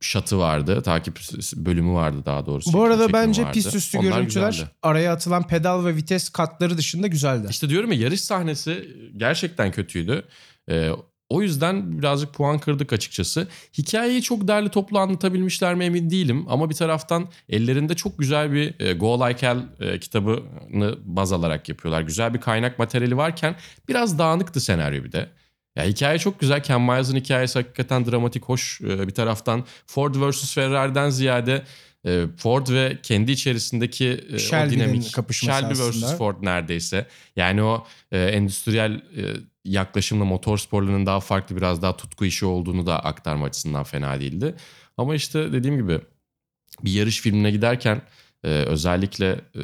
şatı 0.00 0.38
vardı. 0.38 0.82
Takip 0.82 1.20
bölümü 1.56 1.92
vardı 1.92 2.22
daha 2.26 2.46
doğrusu. 2.46 2.72
Bu 2.72 2.82
arada 2.82 3.12
bence 3.12 3.42
vardı. 3.42 3.54
pist 3.54 3.74
üstü 3.74 3.98
Onlar 3.98 4.10
görüntüler 4.10 4.50
güzeldi. 4.50 4.70
araya 4.82 5.12
atılan 5.12 5.46
pedal 5.46 5.84
ve 5.84 5.96
vites 5.96 6.28
katları 6.28 6.78
dışında 6.78 7.06
güzeldi. 7.06 7.46
İşte 7.50 7.68
diyorum 7.68 7.92
ya 7.92 7.98
yarış 7.98 8.20
sahnesi 8.20 8.96
gerçekten 9.16 9.72
kötüydü. 9.72 10.24
Ee, 10.70 10.90
o 11.30 11.42
yüzden 11.42 11.98
birazcık 11.98 12.34
puan 12.34 12.58
kırdık 12.58 12.92
açıkçası. 12.92 13.48
Hikayeyi 13.78 14.22
çok 14.22 14.48
derli 14.48 14.68
toplu 14.68 14.98
anlatabilmişler 14.98 15.74
mi 15.74 15.84
emin 15.84 16.10
değilim. 16.10 16.44
Ama 16.48 16.70
bir 16.70 16.74
taraftan 16.74 17.28
ellerinde 17.48 17.94
çok 17.94 18.18
güzel 18.18 18.52
bir 18.52 18.80
e, 18.80 18.92
Go 18.92 19.28
Like 19.28 19.46
Hell 19.46 19.58
e, 19.80 20.00
kitabını 20.00 20.98
baz 21.04 21.32
alarak 21.32 21.68
yapıyorlar. 21.68 22.02
Güzel 22.02 22.34
bir 22.34 22.40
kaynak 22.40 22.78
materyali 22.78 23.16
varken 23.16 23.56
biraz 23.88 24.18
dağınıktı 24.18 24.60
senaryo 24.60 25.04
bir 25.04 25.12
de. 25.12 25.28
Ya 25.76 25.84
hikaye 25.84 26.18
çok 26.18 26.40
güzel. 26.40 26.62
Ken 26.62 26.80
Miles'ın 26.80 27.16
hikayesi 27.16 27.58
hakikaten 27.58 28.06
dramatik, 28.06 28.44
hoş. 28.44 28.80
Ee, 28.80 29.08
bir 29.08 29.14
taraftan 29.14 29.64
Ford 29.86 30.14
vs. 30.14 30.54
Ferrari'den 30.54 31.10
ziyade 31.10 31.62
e, 32.06 32.24
Ford 32.36 32.66
ve 32.68 32.98
kendi 33.02 33.32
içerisindeki 33.32 34.08
e, 34.08 34.34
o 34.34 34.38
Shelby'nin 34.38 34.80
dinamik. 34.80 35.32
Shelby 35.32 35.72
vs. 35.72 36.18
Ford 36.18 36.36
neredeyse. 36.42 37.06
Yani 37.36 37.62
o 37.62 37.86
e, 38.12 38.18
endüstriyel 38.18 38.92
e, 38.92 39.22
yaklaşımla 39.64 40.24
motor 40.24 40.58
sporlarının 40.58 41.06
daha 41.06 41.20
farklı 41.20 41.56
biraz 41.56 41.82
daha 41.82 41.96
tutku 41.96 42.24
işi 42.24 42.46
olduğunu 42.46 42.86
da 42.86 43.04
aktarma 43.04 43.46
açısından 43.46 43.84
fena 43.84 44.20
değildi. 44.20 44.54
Ama 44.96 45.14
işte 45.14 45.52
dediğim 45.52 45.76
gibi 45.76 46.00
bir 46.84 46.92
yarış 46.92 47.20
filmine 47.20 47.50
giderken 47.50 48.02
e, 48.44 48.48
özellikle 48.48 49.30
e, 49.30 49.62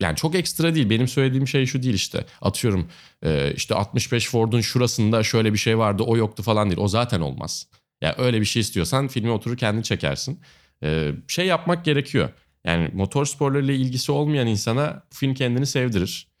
yani 0.00 0.16
çok 0.16 0.34
ekstra 0.34 0.74
değil. 0.74 0.90
Benim 0.90 1.08
söylediğim 1.08 1.48
şey 1.48 1.66
şu 1.66 1.82
değil 1.82 1.94
işte. 1.94 2.24
Atıyorum 2.40 2.88
e, 3.22 3.52
işte 3.56 3.74
65 3.74 4.28
Ford'un 4.28 4.60
şurasında 4.60 5.22
şöyle 5.22 5.52
bir 5.52 5.58
şey 5.58 5.78
vardı 5.78 6.02
o 6.02 6.16
yoktu 6.16 6.42
falan 6.42 6.70
değil. 6.70 6.80
O 6.80 6.88
zaten 6.88 7.20
olmaz. 7.20 7.68
Ya 8.02 8.08
yani 8.08 8.26
öyle 8.26 8.40
bir 8.40 8.46
şey 8.46 8.60
istiyorsan 8.60 9.08
filmi 9.08 9.30
oturur 9.30 9.56
kendin 9.56 9.82
çekersin. 9.82 10.40
E, 10.82 11.12
şey 11.28 11.46
yapmak 11.46 11.84
gerekiyor. 11.84 12.30
Yani 12.64 12.90
motor 12.92 13.26
sporlarıyla 13.26 13.74
ilgisi 13.74 14.12
olmayan 14.12 14.46
insana 14.46 15.02
film 15.10 15.34
kendini 15.34 15.66
sevdirir. 15.66 16.31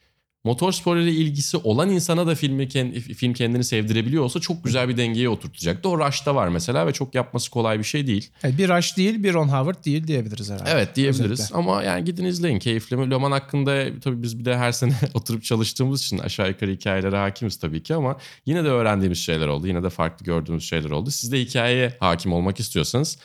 Motorsporla 0.44 1.02
ilgisi 1.02 1.56
olan 1.56 1.90
insana 1.90 2.26
da 2.26 2.34
filmi 2.34 2.68
film 3.00 3.32
kendini 3.32 3.64
sevdirebiliyor 3.64 4.24
olsa 4.24 4.40
çok 4.40 4.64
güzel 4.64 4.88
bir 4.88 4.96
dengeye 4.96 5.28
oturtacaktı. 5.28 5.88
O 5.88 5.98
Rush'ta 5.98 6.34
var 6.34 6.48
mesela 6.48 6.86
ve 6.86 6.92
çok 6.92 7.14
yapması 7.14 7.50
kolay 7.50 7.78
bir 7.78 7.84
şey 7.84 8.06
değil. 8.06 8.30
Yani 8.42 8.58
bir 8.58 8.68
Rush 8.68 8.96
değil 8.96 9.22
bir 9.22 9.34
Ron 9.34 9.48
Howard 9.48 9.84
değil 9.84 10.06
diyebiliriz 10.06 10.50
herhalde. 10.50 10.70
Evet 10.70 10.96
diyebiliriz 10.96 11.40
Özetle. 11.40 11.56
ama 11.56 11.82
yani 11.82 12.04
gidin 12.04 12.24
izleyin 12.24 12.58
keyifli 12.58 12.96
mi? 12.96 13.10
Loman 13.10 13.32
hakkında 13.32 14.00
tabii 14.00 14.22
biz 14.22 14.38
bir 14.38 14.44
de 14.44 14.56
her 14.56 14.72
sene 14.72 14.94
oturup 15.14 15.44
çalıştığımız 15.44 16.02
için 16.02 16.18
aşağı 16.18 16.48
yukarı 16.48 16.70
hikayelere 16.70 17.16
hakimiz 17.16 17.56
tabii 17.56 17.82
ki 17.82 17.94
ama 17.94 18.16
yine 18.46 18.64
de 18.64 18.68
öğrendiğimiz 18.68 19.18
şeyler 19.18 19.46
oldu. 19.48 19.66
Yine 19.66 19.82
de 19.82 19.90
farklı 19.90 20.26
gördüğümüz 20.26 20.64
şeyler 20.64 20.90
oldu. 20.90 21.10
Siz 21.10 21.32
de 21.32 21.40
hikayeye 21.40 21.96
hakim 22.00 22.32
olmak 22.32 22.60
istiyorsanız 22.60 23.18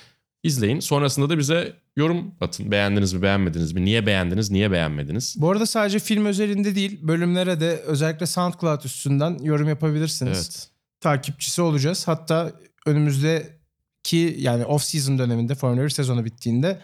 izleyin. 0.43 0.79
Sonrasında 0.79 1.29
da 1.29 1.37
bize 1.37 1.73
yorum 1.95 2.35
atın. 2.41 2.71
Beğendiniz 2.71 3.13
mi 3.13 3.21
beğenmediniz 3.21 3.73
mi? 3.73 3.85
Niye 3.85 4.05
beğendiniz 4.05 4.51
niye 4.51 4.71
beğenmediniz? 4.71 5.35
Bu 5.37 5.51
arada 5.51 5.65
sadece 5.65 5.99
film 5.99 6.25
özelinde 6.25 6.75
değil 6.75 6.99
bölümlere 7.01 7.59
de 7.59 7.77
özellikle 7.85 8.25
SoundCloud 8.25 8.83
üstünden 8.83 9.37
yorum 9.41 9.69
yapabilirsiniz. 9.69 10.37
Evet. 10.37 10.69
Takipçisi 10.99 11.61
olacağız. 11.61 12.07
Hatta 12.07 12.51
önümüzdeki 12.85 14.35
yani 14.37 14.65
off 14.65 14.83
season 14.83 15.19
döneminde 15.19 15.55
Formula 15.55 15.83
1 15.83 15.89
sezonu 15.89 16.25
bittiğinde 16.25 16.81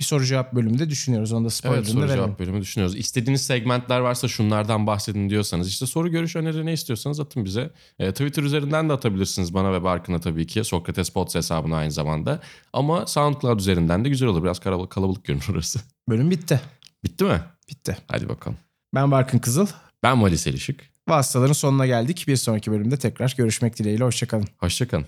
bir 0.00 0.04
soru 0.04 0.24
cevap 0.24 0.52
bölümünde 0.54 0.90
düşünüyoruz. 0.90 1.32
Onu 1.32 1.40
da 1.40 1.46
Evet 1.46 1.52
spoilerını 1.54 1.86
soru 1.86 2.00
verelim. 2.00 2.24
cevap 2.24 2.38
bölümü 2.38 2.60
düşünüyoruz. 2.60 2.96
İstediğiniz 2.96 3.46
segmentler 3.46 4.00
varsa 4.00 4.28
şunlardan 4.28 4.86
bahsedin 4.86 5.30
diyorsanız 5.30 5.68
işte 5.68 5.86
soru 5.86 6.10
görüş 6.10 6.36
öneri 6.36 6.66
ne 6.66 6.72
istiyorsanız 6.72 7.20
atın 7.20 7.44
bize. 7.44 7.70
E, 7.98 8.10
Twitter 8.12 8.42
üzerinden 8.42 8.88
de 8.88 8.92
atabilirsiniz 8.92 9.54
bana 9.54 9.72
ve 9.72 9.82
Barkın'a 9.84 10.20
tabii 10.20 10.46
ki. 10.46 10.64
Sokrates 10.64 11.10
Pods 11.10 11.34
hesabına 11.34 11.76
aynı 11.76 11.90
zamanda. 11.92 12.40
Ama 12.72 13.06
SoundCloud 13.06 13.60
üzerinden 13.60 14.04
de 14.04 14.08
güzel 14.08 14.28
olur. 14.28 14.42
Biraz 14.42 14.58
kalabalık, 14.58 14.90
kalabalık 14.90 15.24
görünür 15.24 15.46
orası. 15.52 15.80
Bölüm 16.08 16.30
bitti. 16.30 16.60
Bitti 17.04 17.24
mi? 17.24 17.40
Bitti. 17.70 17.96
Hadi 18.08 18.28
bakalım. 18.28 18.58
Ben 18.94 19.10
Barkın 19.10 19.38
Kızıl. 19.38 19.66
Ben 20.02 20.18
Malis 20.18 20.46
Elişik. 20.46 20.80
Vasıtaların 21.08 21.52
sonuna 21.52 21.86
geldik. 21.86 22.24
Bir 22.28 22.36
sonraki 22.36 22.70
bölümde 22.72 22.96
tekrar 22.96 23.34
görüşmek 23.38 23.78
dileğiyle. 23.78 24.04
Hoşçakalın. 24.04 24.46
Hoşçakalın. 24.56 25.06